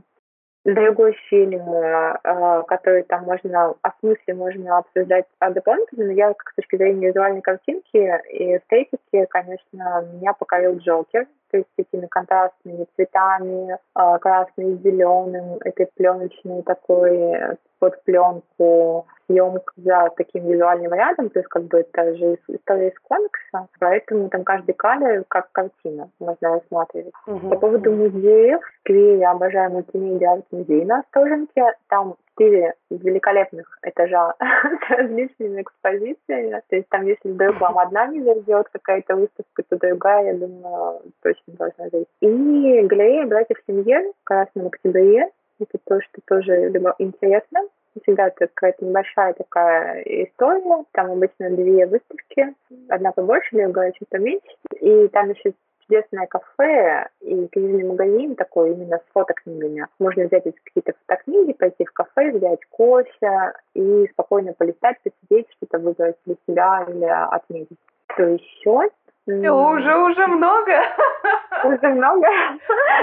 другой 0.73 1.13
фильм, 1.29 1.71
э, 1.71 2.63
который 2.67 3.03
там 3.03 3.23
можно, 3.23 3.75
о 3.81 3.91
смысле 3.99 4.33
можно 4.33 4.77
обсуждать 4.77 5.25
дополнительно, 5.39 6.11
я 6.11 6.33
как 6.33 6.51
с 6.51 6.55
точки 6.55 6.75
зрения 6.75 7.07
визуальной 7.07 7.41
картинки 7.41 7.97
и 8.29 8.57
эстетики, 8.57 9.25
конечно, 9.29 10.05
меня 10.13 10.33
покорил 10.33 10.77
Джокер, 10.77 11.27
то 11.51 11.57
есть 11.57 11.69
этими 11.77 12.07
контрастными 12.07 12.85
цветами, 12.95 13.73
э, 13.73 14.17
красный 14.19 14.77
с 14.77 14.81
зеленым, 14.81 15.57
этой 15.63 15.87
пленочной 15.95 16.63
такой 16.63 17.57
под 17.79 18.03
пленку 18.03 19.07
съемка 19.27 19.73
за 19.77 20.09
таким 20.15 20.47
визуальным 20.47 20.93
рядом, 20.93 21.29
то 21.29 21.39
есть 21.39 21.49
как 21.49 21.63
бы 21.63 21.79
это 21.79 22.15
же 22.15 22.37
история 22.47 22.89
из 22.89 22.99
комикса, 22.99 23.67
поэтому 23.79 24.29
там 24.29 24.43
каждый 24.43 24.73
кадр 24.73 25.23
как 25.27 25.51
картина 25.51 26.09
можно 26.19 26.55
рассматривать. 26.55 27.13
Uh-huh. 27.27 27.49
По 27.49 27.57
поводу 27.57 27.91
музеев, 27.91 28.61
в 28.85 28.91
я 28.91 29.31
обожаю 29.31 29.71
мультимедиа 29.71 30.33
арт-музей 30.33 30.85
на 30.85 30.99
Остоженке, 30.99 31.73
там 31.89 32.15
четыре 32.37 32.73
великолепных 32.89 33.79
этажа 33.83 34.33
с 34.39 34.89
различными 34.89 35.61
экспозициями. 35.61 36.61
То 36.69 36.75
есть 36.75 36.89
там, 36.89 37.05
если 37.05 37.29
вдруг 37.29 37.59
вам 37.59 37.77
одна 37.79 38.07
не 38.07 38.21
зайдет 38.21 38.67
какая-то 38.71 39.15
выставка, 39.15 39.63
то 39.69 39.77
другая, 39.77 40.33
я 40.33 40.33
думаю, 40.35 41.01
точно 41.21 41.53
должна 41.53 41.89
зайти. 41.89 42.07
И 42.21 42.81
галерея 42.83 43.25
братьев 43.25 43.57
Семье 43.67 44.13
в 44.21 44.23
Красном 44.23 44.67
Октябре. 44.67 45.29
Это 45.59 45.79
то, 45.85 45.99
что 46.01 46.21
тоже 46.27 46.71
интересно. 46.99 47.61
Всегда 48.03 48.29
какая-то 48.29 48.85
небольшая 48.85 49.33
такая 49.33 50.01
история. 50.01 50.83
Там 50.91 51.11
обычно 51.11 51.49
две 51.49 51.85
выставки. 51.85 52.53
Одна 52.89 53.11
побольше, 53.11 53.55
другая 53.57 53.91
чуть 53.93 54.09
поменьше. 54.09 54.47
И 54.79 55.07
там 55.09 55.29
еще 55.29 55.53
чудесное 55.87 56.27
кафе 56.27 57.07
и 57.21 57.47
книжный 57.47 57.83
магазин 57.83 58.35
такой 58.35 58.73
именно 58.73 58.97
с 58.97 59.13
фотокнигами. 59.13 59.87
Можно 59.99 60.25
взять 60.25 60.43
какие-то 60.43 60.93
фотокниги, 61.05 61.53
пойти 61.53 61.85
в 61.85 61.93
кафе, 61.93 62.31
взять 62.31 62.59
кофе 62.69 63.53
и 63.73 64.07
спокойно 64.11 64.53
полистать, 64.53 64.97
посидеть, 65.01 65.47
что-то 65.57 65.79
выбрать 65.79 66.17
для 66.25 66.35
себя 66.47 66.85
или 66.89 67.05
отметить. 67.05 67.77
Что 68.11 68.23
еще? 68.23 68.89
Уже, 69.27 69.97
уже 69.97 70.27
много. 70.27 70.71
Уже 71.65 71.87
много? 71.89 72.27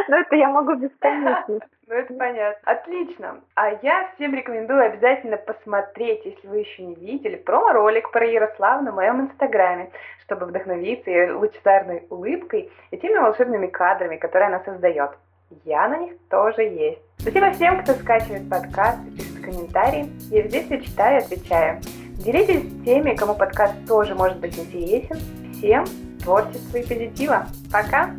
Но 0.08 0.16
это 0.16 0.36
я 0.36 0.48
могу 0.48 0.74
бесконечно. 0.74 1.60
Ну, 1.86 1.94
это 1.94 2.14
понятно. 2.14 2.72
Отлично. 2.72 3.40
А 3.56 3.70
я 3.82 4.08
всем 4.14 4.34
рекомендую 4.34 4.86
обязательно 4.86 5.36
посмотреть, 5.36 6.24
если 6.24 6.48
вы 6.48 6.60
еще 6.60 6.82
не 6.82 6.94
видели, 6.94 7.36
промо-ролик 7.36 8.10
про 8.10 8.24
Ярослав 8.24 8.80
на 8.80 8.92
моем 8.92 9.20
инстаграме, 9.20 9.90
чтобы 10.24 10.46
вдохновиться 10.46 11.10
ее 11.10 11.34
лучезарной 11.34 12.06
улыбкой 12.08 12.72
и 12.90 12.96
теми 12.96 13.18
волшебными 13.18 13.66
кадрами, 13.66 14.16
которые 14.16 14.48
она 14.48 14.60
создает. 14.64 15.10
Я 15.64 15.88
на 15.88 15.98
них 15.98 16.14
тоже 16.30 16.62
есть. 16.62 17.02
Спасибо 17.18 17.50
всем, 17.50 17.82
кто 17.82 17.92
скачивает 17.92 18.48
подкаст 18.48 18.98
и 19.06 19.10
пишет 19.10 19.44
комментарии. 19.44 20.06
Я 20.30 20.42
везде 20.42 20.62
все 20.62 20.80
читаю 20.80 21.20
и 21.20 21.24
отвечаю. 21.24 21.80
Делитесь 22.24 22.62
с 22.62 22.84
теми, 22.84 23.14
кому 23.14 23.34
подкаст 23.34 23.74
тоже 23.86 24.14
может 24.14 24.40
быть 24.40 24.58
интересен. 24.58 25.16
Всем 25.52 25.84
творчества 26.24 26.78
и 26.78 26.82
позитива. 26.82 27.46
Пока! 27.70 28.10